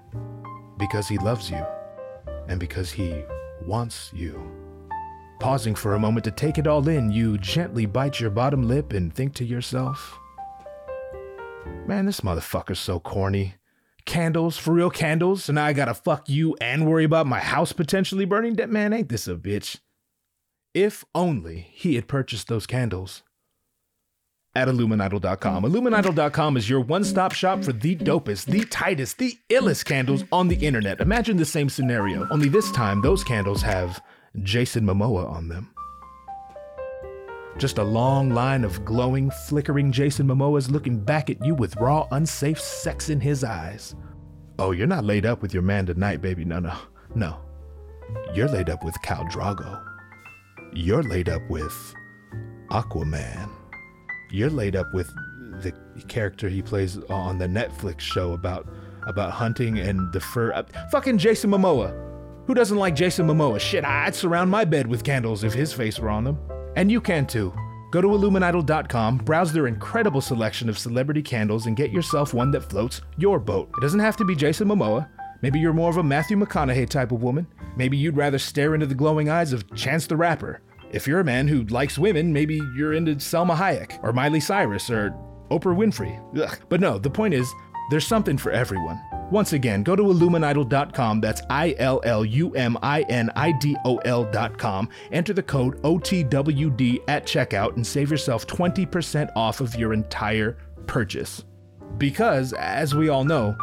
Because 0.78 1.08
he 1.08 1.18
loves 1.18 1.50
you, 1.50 1.66
and 2.50 2.60
because 2.60 2.92
he 2.92 3.24
wants 3.66 4.12
you. 4.14 4.61
Pausing 5.42 5.74
for 5.74 5.96
a 5.96 6.00
moment 6.00 6.24
to 6.26 6.32
take 6.32 6.60
it 6.60 6.68
all 6.68 6.88
in, 6.88 7.12
you 7.12 7.36
gently 7.40 7.88
bite 7.88 8.20
your 8.20 8.30
bottom 8.30 8.68
lip 8.68 8.94
and 8.94 9.12
think 9.12 9.34
to 9.34 9.44
yourself, 9.44 10.20
Man, 11.88 12.06
this 12.06 12.22
motherfucker's 12.22 12.78
so 12.78 13.00
corny. 13.00 13.56
Candles, 14.06 14.56
for 14.58 14.72
real 14.72 14.92
candles, 14.92 15.50
and 15.50 15.56
now 15.56 15.66
I 15.66 15.74
gotta 15.74 15.96
fuck 15.96 16.30
you 16.30 16.56
and 16.62 16.88
worry 16.88 17.06
about 17.06 17.26
my 17.26 17.40
house 17.40 17.72
potentially 17.72 18.26
burning? 18.26 18.56
That 18.56 18.70
man, 18.70 18.94
ain't 18.94 19.10
this 19.10 19.28
a 19.28 19.34
bitch? 19.34 19.78
If 20.76 21.04
only 21.16 21.68
he 21.72 21.96
had 21.96 22.08
purchased 22.08 22.48
those 22.48 22.68
candles 22.68 23.24
at 24.54 24.68
Illuminidol.com. 24.68 25.64
Illuminidol.com 25.64 26.56
is 26.56 26.70
your 26.70 26.82
one 26.82 27.04
stop 27.04 27.32
shop 27.32 27.64
for 27.64 27.74
the 27.74 27.96
dopest, 27.96 28.46
the 28.46 28.64
tightest, 28.66 29.18
the 29.18 29.38
illest 29.50 29.86
candles 29.86 30.24
on 30.32 30.50
the 30.50 30.56
internet. 30.58 31.02
Imagine 31.02 31.38
the 31.38 31.46
same 31.46 31.68
scenario, 31.68 32.28
only 32.30 32.48
this 32.48 32.72
time 32.72 33.02
those 33.02 33.24
candles 33.24 33.64
have 33.64 34.00
Jason 34.42 34.86
Momoa 34.86 35.30
on 35.30 35.48
them. 35.48 35.74
Just 37.58 37.78
a 37.78 37.84
long 37.84 38.30
line 38.30 38.64
of 38.64 38.84
glowing, 38.86 39.30
flickering 39.48 39.92
Jason 39.92 40.28
Momoas 40.28 40.72
looking 40.72 40.98
back 41.00 41.30
at 41.30 41.46
you 41.46 41.54
with 41.54 41.76
raw, 41.76 42.08
unsafe 42.12 42.60
sex 42.60 43.10
in 43.10 43.20
his 43.20 43.44
eyes. 43.44 43.94
Oh, 44.58 44.72
you're 44.72 44.88
not 44.88 45.04
laid 45.04 45.26
up 45.26 45.42
with 45.42 45.54
your 45.54 45.64
man 45.64 45.86
tonight, 45.86 46.22
baby. 46.22 46.46
No, 46.46 46.60
no, 46.60 46.76
no. 47.14 47.40
You're 48.34 48.48
laid 48.48 48.70
up 48.70 48.84
with 48.84 48.96
Khal 49.04 49.30
Drogo. 49.30 49.84
You're 50.74 51.04
laid 51.04 51.30
up 51.30 51.42
with 51.50 51.94
Aquaman. 52.70 53.50
You're 54.32 54.50
laid 54.50 54.76
up 54.76 54.88
with 54.94 55.08
the 55.62 55.74
character 56.08 56.48
he 56.48 56.62
plays 56.62 56.98
on 57.10 57.38
the 57.38 57.48
Netflix 57.48 58.00
show 58.00 58.34
about 58.34 58.68
about 59.08 59.32
hunting 59.32 59.80
and 59.80 60.12
the 60.14 60.20
fur. 60.20 60.54
Uh, 60.54 60.64
fucking 60.92 61.18
Jason 61.18 61.52
Momoa. 61.52 62.11
Who 62.52 62.56
doesn't 62.56 62.80
like 62.80 62.96
Jason 62.96 63.28
Momoa? 63.28 63.62
Shit, 63.62 63.86
I'd 63.86 64.14
surround 64.14 64.52
my 64.52 64.66
bed 64.66 64.86
with 64.86 65.06
candles 65.06 65.46
if 65.46 65.54
his 65.54 65.72
face 65.72 65.98
were 65.98 66.10
on 66.10 66.26
them. 66.26 66.38
And 66.76 66.92
you 66.92 67.00
can 67.00 67.26
too. 67.26 67.54
Go 67.94 68.02
to 68.02 68.10
Illuminidol.com, 68.10 69.20
browse 69.20 69.54
their 69.54 69.68
incredible 69.68 70.20
selection 70.20 70.68
of 70.68 70.78
celebrity 70.78 71.22
candles, 71.22 71.66
and 71.66 71.78
get 71.78 71.92
yourself 71.92 72.34
one 72.34 72.52
that 72.52 72.70
floats 72.70 73.04
your 73.18 73.40
boat. 73.40 73.70
It 73.78 73.80
doesn't 73.80 74.02
have 74.02 74.18
to 74.18 74.26
be 74.26 74.36
Jason 74.36 74.68
Momoa. 74.68 75.08
Maybe 75.42 75.60
you're 75.62 75.72
more 75.72 75.90
of 75.90 75.96
a 75.96 76.04
Matthew 76.04 76.36
McConaughey 76.36 76.90
type 76.90 77.14
of 77.14 77.24
woman. 77.24 77.48
Maybe 77.78 77.96
you'd 77.96 78.18
rather 78.18 78.38
stare 78.38 78.76
into 78.76 78.86
the 78.86 78.96
glowing 78.96 79.30
eyes 79.30 79.54
of 79.54 79.74
Chance 79.74 80.08
the 80.08 80.18
Rapper. 80.18 80.60
If 80.92 81.08
you're 81.08 81.22
a 81.22 81.24
man 81.24 81.48
who 81.48 81.64
likes 81.64 81.98
women, 81.98 82.34
maybe 82.34 82.60
you're 82.76 82.92
into 82.92 83.16
Salma 83.16 83.56
Hayek, 83.56 84.04
or 84.04 84.12
Miley 84.12 84.42
Cyrus, 84.42 84.90
or 84.90 85.12
Oprah 85.52 85.74
Winfrey. 85.74 86.20
Ugh. 86.38 86.60
But 86.68 86.82
no, 86.82 86.98
the 87.00 87.10
point 87.10 87.34
is, 87.34 87.50
there's 87.92 88.08
something 88.08 88.38
for 88.38 88.52
everyone. 88.52 89.00
Once 89.32 89.54
again, 89.54 89.84
go 89.84 89.96
to 89.96 90.04
illuminidol.com. 90.04 91.22
That's 91.22 91.42
I 91.50 91.76
L 91.78 92.02
L 92.04 92.26
U 92.26 92.52
M 92.56 92.78
I 92.82 93.02
N 93.04 93.30
I 93.36 93.52
D 93.52 93.76
O 93.86 93.98
L.com. 93.98 94.90
Enter 95.12 95.34
the 95.34 95.44
code 95.44 95.82
OTWD 95.84 97.04
at 97.08 97.26
checkout 97.26 97.76
and 97.76 97.86
save 97.86 98.10
yourself 98.10 98.48
20% 98.48 99.30
off 99.36 99.62
of 99.62 99.76
your 99.76 99.94
entire 99.94 100.58
purchase. 100.88 101.44
Because, 101.98 102.54
as 102.54 102.96
we 102.96 103.10
all 103.10 103.24
know, 103.24 103.56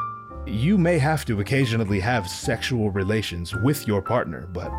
you 0.46 0.78
may 0.78 0.98
have 0.98 1.24
to 1.26 1.40
occasionally 1.40 2.00
have 2.00 2.28
sexual 2.28 2.90
relations 2.90 3.54
with 3.56 3.86
your 3.86 4.00
partner, 4.00 4.46
but 4.52 4.72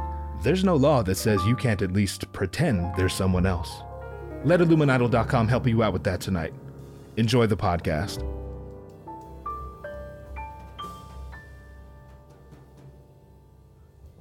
there's 0.43 0.63
no 0.63 0.75
law 0.75 1.03
that 1.03 1.15
says 1.15 1.45
you 1.45 1.55
can't 1.55 1.81
at 1.81 1.91
least 1.91 2.31
pretend 2.33 2.95
there's 2.95 3.13
someone 3.13 3.45
else. 3.45 3.81
Let 4.43 4.59
Illuminidol.com 4.61 5.47
help 5.47 5.67
you 5.67 5.83
out 5.83 5.93
with 5.93 6.03
that 6.05 6.21
tonight. 6.21 6.53
Enjoy 7.17 7.45
the 7.45 7.57
podcast. 7.57 8.23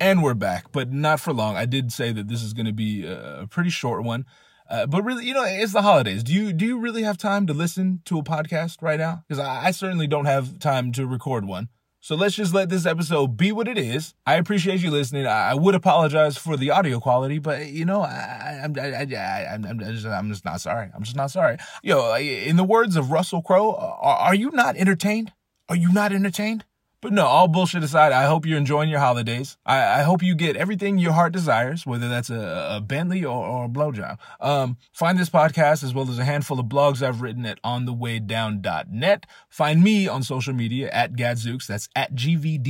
And 0.09 0.23
we're 0.23 0.33
back, 0.33 0.73
but 0.73 0.91
not 0.91 1.21
for 1.21 1.35
long. 1.35 1.57
I 1.57 1.67
did 1.67 1.93
say 1.93 2.13
that 2.13 2.29
this 2.29 2.43
is 2.43 2.55
going 2.55 2.65
to 2.65 2.73
be 2.73 3.05
a 3.05 3.47
pretty 3.51 3.69
short 3.69 4.05
one. 4.05 4.25
Uh, 4.71 4.87
but 4.87 5.05
really, 5.05 5.27
you 5.27 5.35
know, 5.35 5.45
it's 5.45 5.75
the 5.75 5.83
holidays. 5.83 6.23
Do 6.23 6.33
you 6.33 6.55
do 6.55 6.65
you 6.65 6.79
really 6.79 7.03
have 7.03 7.19
time 7.19 7.47
to 7.47 7.53
listen 7.53 8.01
to 8.07 8.19
a 8.19 8.23
podcast 8.23 8.81
right 8.81 8.99
now? 8.99 9.23
Because 9.29 9.39
I, 9.39 9.67
I 9.67 9.71
certainly 9.71 10.07
don't 10.07 10.25
have 10.25 10.61
time 10.61 10.93
to 10.93 11.07
record 11.07 11.45
one. 11.45 11.69
So 12.01 12.15
let's 12.15 12.35
just 12.35 12.55
let 12.55 12.71
this 12.71 12.87
episode 12.87 13.37
be 13.37 13.53
what 13.53 13.69
it 13.69 13.77
is. 13.77 14.15
I 14.25 14.37
appreciate 14.37 14.81
you 14.81 14.91
listening. 14.91 15.27
I, 15.27 15.55
would 15.55 15.75
apologize 15.75 16.39
for 16.39 16.57
the 16.57 16.71
audio 16.71 17.01
quality, 17.01 17.39
but 17.39 17.67
you 17.67 17.85
know, 17.85 18.01
I, 18.01 18.63
I'm, 18.65 18.75
I, 18.81 19.07
I, 19.15 19.47
I'm, 19.53 19.67
I'm, 19.67 19.79
just, 19.79 20.07
I'm 20.07 20.31
just 20.31 20.45
not 20.47 20.63
sorry. 20.63 20.89
I'm 20.95 21.03
just 21.03 21.17
not 21.17 21.31
sorry. 21.31 21.59
Yo, 21.83 22.15
in 22.15 22.57
the 22.57 22.65
words 22.65 22.97
of 22.97 23.11
Russell 23.11 23.43
Crowe, 23.43 23.75
are, 23.75 24.17
are 24.17 24.35
you 24.35 24.53
not 24.53 24.75
entertained? 24.77 25.35
Are 25.69 25.77
you 25.77 25.93
not 25.93 26.13
entertained? 26.13 26.65
But 27.01 27.13
no, 27.13 27.27
all 27.27 27.47
bullshit 27.47 27.85
aside, 27.85 28.11
I 28.11 28.25
hope 28.25 28.45
you're 28.45 28.59
enjoying 28.59 28.91
your 28.91 28.99
holidays. 28.99 29.57
I, 29.65 30.01
I 30.01 30.03
hope 30.03 30.21
you 30.21 30.35
get 30.35 30.57
everything 30.57 30.99
your 30.99 31.13
heart 31.13 31.33
desires, 31.33 31.87
whether 31.87 32.09
that's 32.09 32.29
a, 32.29 32.71
a 32.73 32.81
Bentley 32.81 33.25
or, 33.25 33.47
or 33.47 33.67
a 33.67 33.69
blowjob. 33.69 34.19
Um, 34.41 34.79
find 34.93 35.17
this 35.17 35.31
podcast 35.31 35.85
as 35.85 35.95
well 35.95 36.11
as 36.11 36.19
a 36.19 36.25
handful 36.25 36.59
of 36.59 36.67
blogs 36.67 37.01
I've 37.01 37.23
written 37.23 37.47
at 37.47 37.63
onthewaydown.net. 37.63 39.27
Find 39.49 39.85
me 39.85 40.09
on 40.09 40.25
social 40.25 40.53
media 40.53 40.91
at 40.91 41.15
Gadzooks. 41.15 41.69
That's 41.69 41.89
at 41.95 42.17
G-V-D-Z-O-O-K-S. 42.17 42.61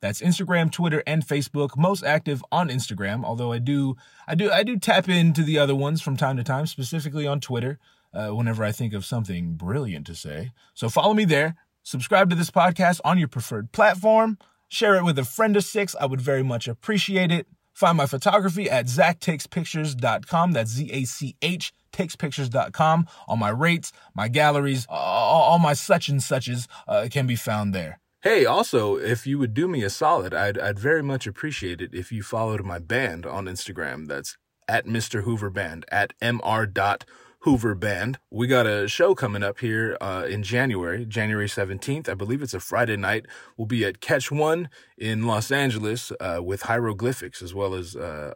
That's 0.00 0.20
Instagram, 0.20 0.72
Twitter, 0.72 1.04
and 1.06 1.24
Facebook. 1.24 1.76
Most 1.76 2.02
active 2.02 2.42
on 2.50 2.68
Instagram, 2.68 3.24
although 3.24 3.52
I 3.52 3.58
do, 3.58 3.94
I 4.26 4.34
do, 4.34 4.50
I 4.50 4.64
do 4.64 4.76
tap 4.76 5.08
into 5.08 5.44
the 5.44 5.58
other 5.58 5.76
ones 5.76 6.02
from 6.02 6.16
time 6.16 6.36
to 6.36 6.42
time, 6.42 6.66
specifically 6.66 7.28
on 7.28 7.38
Twitter. 7.38 7.78
Uh, 8.12 8.30
whenever 8.30 8.64
I 8.64 8.72
think 8.72 8.92
of 8.92 9.04
something 9.04 9.54
brilliant 9.54 10.04
to 10.08 10.16
say. 10.16 10.50
So 10.74 10.88
follow 10.88 11.14
me 11.14 11.24
there. 11.24 11.54
Subscribe 11.82 12.30
to 12.30 12.36
this 12.36 12.50
podcast 12.50 13.00
on 13.04 13.18
your 13.18 13.28
preferred 13.28 13.72
platform. 13.72 14.38
Share 14.68 14.96
it 14.96 15.04
with 15.04 15.18
a 15.18 15.24
friend 15.24 15.56
of 15.56 15.64
six. 15.64 15.96
I 16.00 16.06
would 16.06 16.20
very 16.20 16.42
much 16.42 16.68
appreciate 16.68 17.32
it. 17.32 17.46
Find 17.72 17.96
my 17.96 18.06
photography 18.06 18.68
at 18.68 18.86
zachtakespictures.com. 18.86 20.52
That's 20.52 20.70
Z 20.70 20.90
A 20.92 21.04
C 21.04 21.36
H 21.42 21.72
takespictures.com. 21.92 23.06
All 23.26 23.36
my 23.36 23.50
rates, 23.50 23.92
my 24.14 24.28
galleries, 24.28 24.86
all, 24.88 25.58
my 25.58 25.72
such 25.72 26.08
and 26.08 26.22
suches 26.22 26.68
uh, 26.86 27.08
can 27.10 27.26
be 27.26 27.36
found 27.36 27.74
there. 27.74 28.00
Hey, 28.22 28.44
also, 28.44 28.96
if 28.96 29.26
you 29.26 29.38
would 29.38 29.54
do 29.54 29.66
me 29.66 29.82
a 29.82 29.90
solid, 29.90 30.34
I'd, 30.34 30.58
I'd 30.58 30.78
very 30.78 31.02
much 31.02 31.26
appreciate 31.26 31.80
it 31.80 31.94
if 31.94 32.12
you 32.12 32.22
followed 32.22 32.64
my 32.64 32.78
band 32.78 33.24
on 33.24 33.46
Instagram. 33.46 34.06
That's 34.08 34.36
at 34.68 34.86
Mr. 34.86 35.24
Hoover 35.24 35.50
Band, 35.50 35.84
at 35.90 36.12
mr. 36.20 37.02
Hoover 37.40 37.74
Band. 37.74 38.18
We 38.30 38.46
got 38.46 38.66
a 38.66 38.86
show 38.86 39.14
coming 39.14 39.42
up 39.42 39.60
here 39.60 39.96
uh, 40.00 40.26
in 40.28 40.42
January, 40.42 41.06
January 41.06 41.46
17th. 41.46 42.08
I 42.08 42.14
believe 42.14 42.42
it's 42.42 42.52
a 42.52 42.60
Friday 42.60 42.96
night. 42.96 43.26
We'll 43.56 43.66
be 43.66 43.84
at 43.84 44.00
Catch 44.00 44.30
One 44.30 44.68
in 44.98 45.26
Los 45.26 45.50
Angeles 45.50 46.12
uh, 46.20 46.40
with 46.42 46.62
hieroglyphics, 46.62 47.40
as 47.40 47.54
well 47.54 47.74
as 47.74 47.96
uh, 47.96 48.34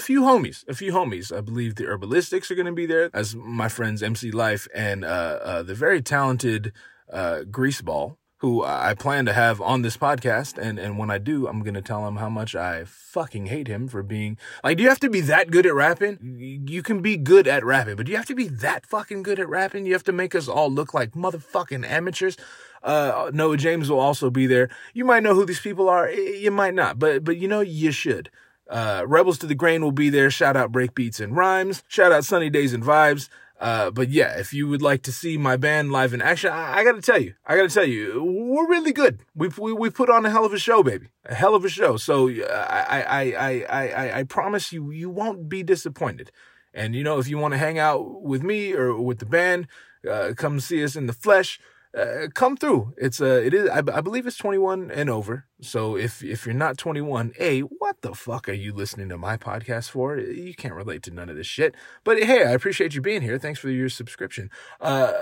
few 0.00 0.22
homies. 0.22 0.68
A 0.68 0.74
few 0.74 0.92
homies. 0.92 1.36
I 1.36 1.40
believe 1.40 1.76
the 1.76 1.84
Herbalistics 1.84 2.50
are 2.50 2.56
going 2.56 2.66
to 2.66 2.72
be 2.72 2.86
there, 2.86 3.10
as 3.14 3.36
my 3.36 3.68
friends 3.68 4.02
MC 4.02 4.32
Life 4.32 4.66
and 4.74 5.04
uh, 5.04 5.38
uh, 5.42 5.62
the 5.62 5.74
very 5.74 6.02
talented 6.02 6.72
uh, 7.12 7.42
Greaseball 7.48 8.16
who 8.38 8.64
I 8.64 8.94
plan 8.94 9.26
to 9.26 9.32
have 9.32 9.60
on 9.60 9.82
this 9.82 9.96
podcast. 9.96 10.58
And, 10.58 10.78
and 10.78 10.96
when 10.96 11.10
I 11.10 11.18
do, 11.18 11.48
I'm 11.48 11.62
going 11.62 11.74
to 11.74 11.82
tell 11.82 12.06
him 12.06 12.16
how 12.16 12.28
much 12.28 12.54
I 12.54 12.84
fucking 12.84 13.46
hate 13.46 13.66
him 13.66 13.88
for 13.88 14.02
being 14.02 14.38
like, 14.62 14.76
do 14.76 14.84
you 14.84 14.88
have 14.88 15.00
to 15.00 15.10
be 15.10 15.20
that 15.22 15.50
good 15.50 15.66
at 15.66 15.74
rapping? 15.74 16.64
You 16.68 16.82
can 16.82 17.00
be 17.00 17.16
good 17.16 17.48
at 17.48 17.64
rapping, 17.64 17.96
but 17.96 18.06
do 18.06 18.12
you 18.12 18.16
have 18.16 18.26
to 18.26 18.36
be 18.36 18.48
that 18.48 18.86
fucking 18.86 19.24
good 19.24 19.40
at 19.40 19.48
rapping? 19.48 19.86
You 19.86 19.92
have 19.92 20.04
to 20.04 20.12
make 20.12 20.34
us 20.34 20.46
all 20.46 20.70
look 20.70 20.94
like 20.94 21.12
motherfucking 21.12 21.84
amateurs. 21.84 22.36
Uh, 22.82 23.30
Noah 23.34 23.56
James 23.56 23.90
will 23.90 23.98
also 23.98 24.30
be 24.30 24.46
there. 24.46 24.68
You 24.94 25.04
might 25.04 25.24
know 25.24 25.34
who 25.34 25.44
these 25.44 25.60
people 25.60 25.88
are. 25.88 26.08
You 26.08 26.52
might 26.52 26.74
not, 26.74 26.98
but, 26.98 27.24
but 27.24 27.38
you 27.38 27.48
know, 27.48 27.60
you 27.60 27.90
should. 27.90 28.30
Uh, 28.70 29.02
Rebels 29.06 29.38
to 29.38 29.46
the 29.46 29.54
Grain 29.54 29.82
will 29.82 29.92
be 29.92 30.10
there. 30.10 30.30
Shout 30.30 30.56
out 30.56 30.70
Breakbeats 30.70 31.20
and 31.20 31.36
Rhymes. 31.36 31.82
Shout 31.88 32.12
out 32.12 32.24
Sunny 32.24 32.50
Days 32.50 32.72
and 32.72 32.84
Vibes. 32.84 33.28
Uh, 33.58 33.90
but 33.90 34.08
yeah, 34.08 34.38
if 34.38 34.52
you 34.52 34.68
would 34.68 34.82
like 34.82 35.02
to 35.02 35.10
see 35.10 35.36
my 35.36 35.56
band 35.56 35.90
live 35.90 36.14
in 36.14 36.22
action, 36.22 36.50
I, 36.52 36.78
I, 36.78 36.84
gotta 36.84 37.02
tell 37.02 37.20
you, 37.20 37.34
I 37.44 37.56
gotta 37.56 37.68
tell 37.68 37.84
you, 37.84 38.22
we're 38.22 38.68
really 38.68 38.92
good. 38.92 39.20
We, 39.34 39.48
we, 39.58 39.72
we 39.72 39.90
put 39.90 40.08
on 40.08 40.24
a 40.24 40.30
hell 40.30 40.44
of 40.44 40.52
a 40.52 40.58
show, 40.58 40.84
baby. 40.84 41.08
A 41.24 41.34
hell 41.34 41.56
of 41.56 41.64
a 41.64 41.68
show. 41.68 41.96
So, 41.96 42.30
uh, 42.30 42.66
I, 42.68 43.02
I, 43.02 43.22
I, 43.32 43.64
I, 43.68 44.18
I 44.20 44.22
promise 44.22 44.72
you, 44.72 44.92
you 44.92 45.10
won't 45.10 45.48
be 45.48 45.64
disappointed. 45.64 46.30
And 46.72 46.94
you 46.94 47.02
know, 47.02 47.18
if 47.18 47.26
you 47.26 47.38
want 47.38 47.52
to 47.54 47.58
hang 47.58 47.80
out 47.80 48.22
with 48.22 48.44
me 48.44 48.74
or 48.74 49.00
with 49.00 49.18
the 49.18 49.26
band, 49.26 49.66
uh, 50.08 50.34
come 50.36 50.60
see 50.60 50.84
us 50.84 50.94
in 50.94 51.06
the 51.06 51.12
flesh 51.12 51.58
uh, 51.96 52.28
come 52.34 52.56
through. 52.56 52.94
It's 52.96 53.20
uh, 53.20 53.40
it 53.44 53.54
is. 53.54 53.68
I, 53.70 53.78
I, 53.78 54.00
believe 54.00 54.26
it's 54.26 54.36
21 54.36 54.90
and 54.90 55.08
over. 55.08 55.46
So 55.60 55.96
if 55.96 56.22
if 56.22 56.44
you're 56.44 56.54
not 56.54 56.76
21, 56.76 57.32
a 57.40 57.60
what 57.60 58.02
the 58.02 58.14
fuck 58.14 58.48
are 58.48 58.52
you 58.52 58.72
listening 58.72 59.08
to 59.08 59.18
my 59.18 59.36
podcast 59.36 59.90
for? 59.90 60.18
You 60.18 60.54
can't 60.54 60.74
relate 60.74 61.02
to 61.04 61.10
none 61.10 61.28
of 61.28 61.36
this 61.36 61.46
shit. 61.46 61.74
But 62.04 62.22
hey, 62.22 62.44
I 62.44 62.50
appreciate 62.50 62.94
you 62.94 63.00
being 63.00 63.22
here. 63.22 63.38
Thanks 63.38 63.58
for 63.58 63.70
your 63.70 63.88
subscription. 63.88 64.50
Uh, 64.80 65.12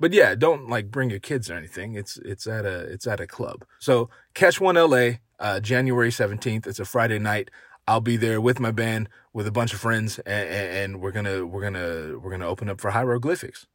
but 0.00 0.12
yeah, 0.12 0.34
don't 0.34 0.68
like 0.68 0.90
bring 0.90 1.10
your 1.10 1.20
kids 1.20 1.50
or 1.50 1.54
anything. 1.54 1.94
It's 1.94 2.16
it's 2.18 2.46
at 2.46 2.64
a 2.64 2.80
it's 2.80 3.06
at 3.06 3.20
a 3.20 3.26
club. 3.26 3.64
So 3.78 4.08
catch 4.34 4.60
one 4.60 4.76
LA, 4.76 5.18
uh, 5.38 5.60
January 5.60 6.10
17th. 6.10 6.66
It's 6.66 6.80
a 6.80 6.84
Friday 6.84 7.18
night. 7.18 7.50
I'll 7.88 8.00
be 8.00 8.16
there 8.16 8.40
with 8.40 8.58
my 8.58 8.72
band, 8.72 9.08
with 9.32 9.46
a 9.46 9.52
bunch 9.52 9.72
of 9.72 9.80
friends, 9.80 10.18
and, 10.20 10.48
and 10.48 11.00
we're 11.00 11.12
gonna 11.12 11.46
we're 11.46 11.62
gonna 11.62 12.18
we're 12.18 12.30
gonna 12.30 12.48
open 12.48 12.68
up 12.68 12.80
for 12.80 12.90
hieroglyphics. 12.90 13.66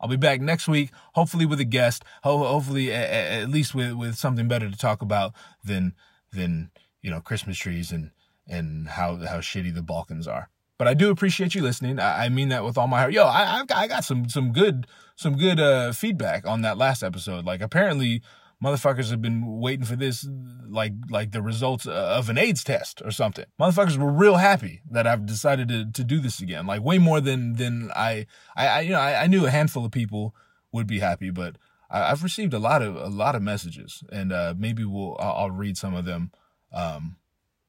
I'll 0.00 0.08
be 0.08 0.16
back 0.16 0.40
next 0.40 0.68
week, 0.68 0.90
hopefully 1.14 1.46
with 1.46 1.60
a 1.60 1.64
guest, 1.64 2.04
hopefully 2.22 2.92
at 2.92 3.48
least 3.50 3.74
with, 3.74 3.94
with 3.94 4.16
something 4.16 4.48
better 4.48 4.70
to 4.70 4.76
talk 4.76 5.02
about 5.02 5.32
than 5.64 5.94
than 6.32 6.70
you 7.02 7.10
know 7.10 7.20
Christmas 7.20 7.58
trees 7.58 7.90
and 7.92 8.10
and 8.46 8.88
how 8.88 9.16
how 9.16 9.38
shitty 9.38 9.74
the 9.74 9.82
Balkans 9.82 10.28
are. 10.28 10.50
But 10.78 10.86
I 10.86 10.94
do 10.94 11.10
appreciate 11.10 11.54
you 11.56 11.62
listening. 11.62 11.98
I, 11.98 12.26
I 12.26 12.28
mean 12.28 12.50
that 12.50 12.64
with 12.64 12.78
all 12.78 12.86
my 12.86 13.00
heart. 13.00 13.12
Yo, 13.12 13.24
I, 13.24 13.58
I've 13.58 13.66
got, 13.66 13.78
I 13.78 13.88
got 13.88 14.04
some 14.04 14.28
some 14.28 14.52
good 14.52 14.86
some 15.16 15.36
good 15.36 15.58
uh, 15.58 15.92
feedback 15.92 16.46
on 16.46 16.62
that 16.62 16.78
last 16.78 17.02
episode. 17.02 17.44
Like 17.44 17.60
apparently 17.60 18.22
motherfuckers 18.62 19.10
have 19.10 19.22
been 19.22 19.60
waiting 19.60 19.84
for 19.84 19.96
this 19.96 20.28
like 20.68 20.92
like 21.10 21.32
the 21.32 21.42
results 21.42 21.86
of 21.86 22.28
an 22.28 22.38
AIDS 22.38 22.64
test 22.64 23.02
or 23.04 23.10
something. 23.10 23.44
Motherfuckers 23.60 23.96
were 23.96 24.10
real 24.10 24.36
happy 24.36 24.82
that 24.90 25.06
I've 25.06 25.26
decided 25.26 25.68
to 25.68 25.90
to 25.92 26.04
do 26.04 26.20
this 26.20 26.40
again. 26.40 26.66
Like 26.66 26.82
way 26.82 26.98
more 26.98 27.20
than 27.20 27.54
than 27.54 27.90
I 27.94 28.26
I, 28.56 28.66
I 28.66 28.80
you 28.80 28.90
know 28.90 29.00
I, 29.00 29.22
I, 29.22 29.26
knew 29.26 29.46
a 29.46 29.50
handful 29.50 29.84
of 29.84 29.92
people 29.92 30.34
would 30.72 30.86
be 30.86 30.98
happy, 30.98 31.30
but 31.30 31.56
I, 31.90 32.08
have 32.08 32.22
received 32.22 32.54
a 32.54 32.58
lot 32.58 32.82
of 32.82 32.96
a 32.96 33.08
lot 33.08 33.34
of 33.34 33.42
messages, 33.42 34.02
and 34.10 34.32
uh, 34.32 34.54
maybe 34.56 34.84
we'll 34.84 35.16
I'll, 35.18 35.32
I'll, 35.32 35.50
read 35.50 35.76
some 35.76 35.94
of 35.94 36.04
them. 36.04 36.32
Um, 36.72 37.16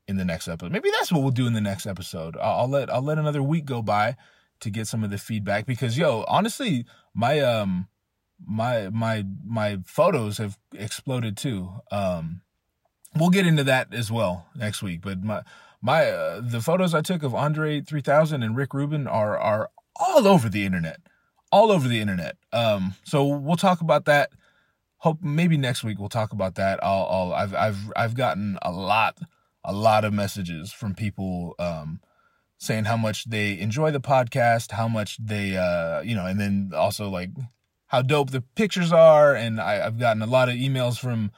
in 0.08 0.18
the 0.18 0.26
next 0.26 0.48
episode, 0.48 0.72
maybe 0.72 0.90
that's 0.90 1.12
what 1.12 1.22
we'll 1.22 1.30
do 1.30 1.46
in 1.46 1.54
the 1.54 1.62
next 1.62 1.86
episode. 1.86 2.36
I'll, 2.36 2.62
I'll 2.62 2.68
let 2.68 2.92
I'll 2.92 3.04
let 3.04 3.20
another 3.20 3.44
week 3.44 3.66
go 3.66 3.84
by 3.84 4.18
to 4.60 4.72
get 4.72 4.88
some 4.88 5.04
of 5.04 5.12
the 5.12 5.20
feedback 5.20 5.68
because 5.68 6.00
yo, 6.00 6.26
honestly, 6.28 6.86
my 7.14 7.40
um 7.42 7.88
my 8.46 8.90
my 8.90 9.26
my 9.46 9.80
photos 9.86 10.38
have 10.38 10.58
exploded 10.74 11.38
too. 11.38 11.70
Um, 11.92 12.42
we'll 13.16 13.30
get 13.30 13.48
into 13.48 13.64
that 13.66 13.94
as 13.94 14.12
well 14.12 14.48
next 14.56 14.82
week. 14.82 15.02
But 15.02 15.24
my 15.24 15.44
my 15.82 16.10
uh, 16.10 16.42
the 16.42 16.62
photos 16.62 16.94
I 16.94 17.02
took 17.02 17.24
of 17.24 17.34
Andre 17.34 17.82
3000 17.82 18.44
and 18.44 18.56
Rick 18.56 18.74
Rubin 18.74 19.08
are 19.08 19.38
are 19.38 19.70
all 19.96 20.28
over 20.28 20.50
the 20.50 20.66
internet, 20.66 21.00
all 21.52 21.72
over 21.72 21.88
the 21.88 22.00
internet. 22.00 22.38
Um, 22.52 22.96
so 23.04 23.26
we'll 23.26 23.58
talk 23.58 23.82
about 23.82 24.06
that. 24.06 24.32
Hope 24.98 25.20
maybe 25.22 25.58
next 25.58 25.84
week 25.84 26.00
we'll 26.00 26.10
talk 26.10 26.34
about 26.34 26.56
that. 26.56 26.84
I'll, 26.84 27.08
I'll 27.10 27.34
I've 27.34 27.54
I've 27.54 27.92
I've 27.96 28.14
gotten 28.16 28.58
a 28.62 28.72
lot 28.72 29.20
a 29.64 29.74
lot 29.74 30.06
of 30.06 30.14
messages 30.14 30.72
from 30.72 30.96
people 30.96 31.56
um, 31.60 32.02
saying 32.58 32.86
how 32.86 32.98
much 32.98 33.26
they 33.26 33.58
enjoy 33.60 33.92
the 33.92 34.02
podcast, 34.02 34.72
how 34.72 34.88
much 34.88 35.18
they 35.18 35.56
uh, 35.56 36.02
you 36.02 36.16
know, 36.16 36.26
and 36.26 36.40
then 36.40 36.72
also 36.76 37.10
like 37.10 37.30
how 37.90 38.04
dope 38.04 38.30
the 38.30 38.42
pictures 38.42 38.92
are. 38.92 39.36
And 39.36 39.60
I, 39.60 39.76
have 39.76 40.00
gotten 40.00 40.22
a 40.22 40.28
lot 40.28 40.48
of 40.48 40.56
emails 40.56 40.98
from 40.98 41.32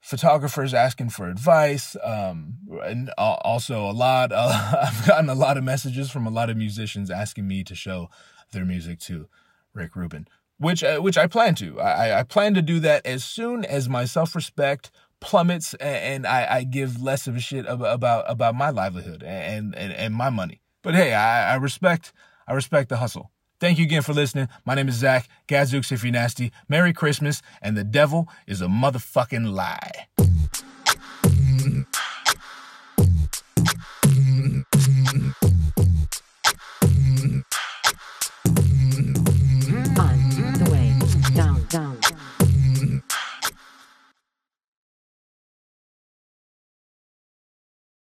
photographers 0.00 0.74
asking 0.74 1.10
for 1.10 1.28
advice. 1.28 1.96
Um, 2.02 2.54
and 2.82 3.10
also 3.18 3.88
a 3.88 3.92
lot, 3.92 4.32
uh, 4.32 4.74
I've 4.82 5.06
gotten 5.06 5.28
a 5.28 5.34
lot 5.34 5.56
of 5.56 5.64
messages 5.64 6.10
from 6.10 6.26
a 6.26 6.30
lot 6.30 6.50
of 6.50 6.56
musicians 6.56 7.10
asking 7.10 7.46
me 7.46 7.62
to 7.64 7.74
show 7.74 8.08
their 8.52 8.64
music 8.64 8.98
to 9.00 9.28
Rick 9.74 9.94
Rubin, 9.96 10.26
which, 10.56 10.82
uh, 10.82 10.98
which 10.98 11.18
I 11.18 11.26
plan 11.26 11.54
to. 11.56 11.78
I, 11.78 12.20
I 12.20 12.22
plan 12.22 12.54
to 12.54 12.62
do 12.62 12.80
that 12.80 13.04
as 13.06 13.22
soon 13.22 13.64
as 13.66 13.88
my 13.88 14.06
self 14.06 14.34
respect 14.34 14.90
plummets 15.20 15.74
and 15.74 16.26
I, 16.26 16.46
I 16.56 16.64
give 16.64 17.02
less 17.02 17.26
of 17.26 17.36
a 17.36 17.40
shit 17.40 17.66
about, 17.66 18.24
about 18.28 18.54
my 18.54 18.70
livelihood 18.70 19.22
and, 19.22 19.74
and, 19.74 19.92
and 19.92 20.14
my 20.14 20.30
money. 20.30 20.62
But 20.82 20.94
hey, 20.94 21.12
I, 21.12 21.52
I 21.52 21.56
respect, 21.56 22.14
I 22.46 22.54
respect 22.54 22.88
the 22.88 22.96
hustle. 22.96 23.30
Thank 23.60 23.78
you 23.78 23.84
again 23.84 24.02
for 24.02 24.12
listening. 24.12 24.48
My 24.64 24.76
name 24.76 24.88
is 24.88 24.94
Zach. 24.94 25.28
Gadzooks 25.48 25.90
if 25.90 26.04
you're 26.04 26.12
nasty. 26.12 26.52
Merry 26.68 26.92
Christmas, 26.92 27.42
and 27.60 27.76
the 27.76 27.82
devil 27.82 28.28
is 28.46 28.62
a 28.62 28.66
motherfucking 28.66 29.52
lie. 29.52 30.06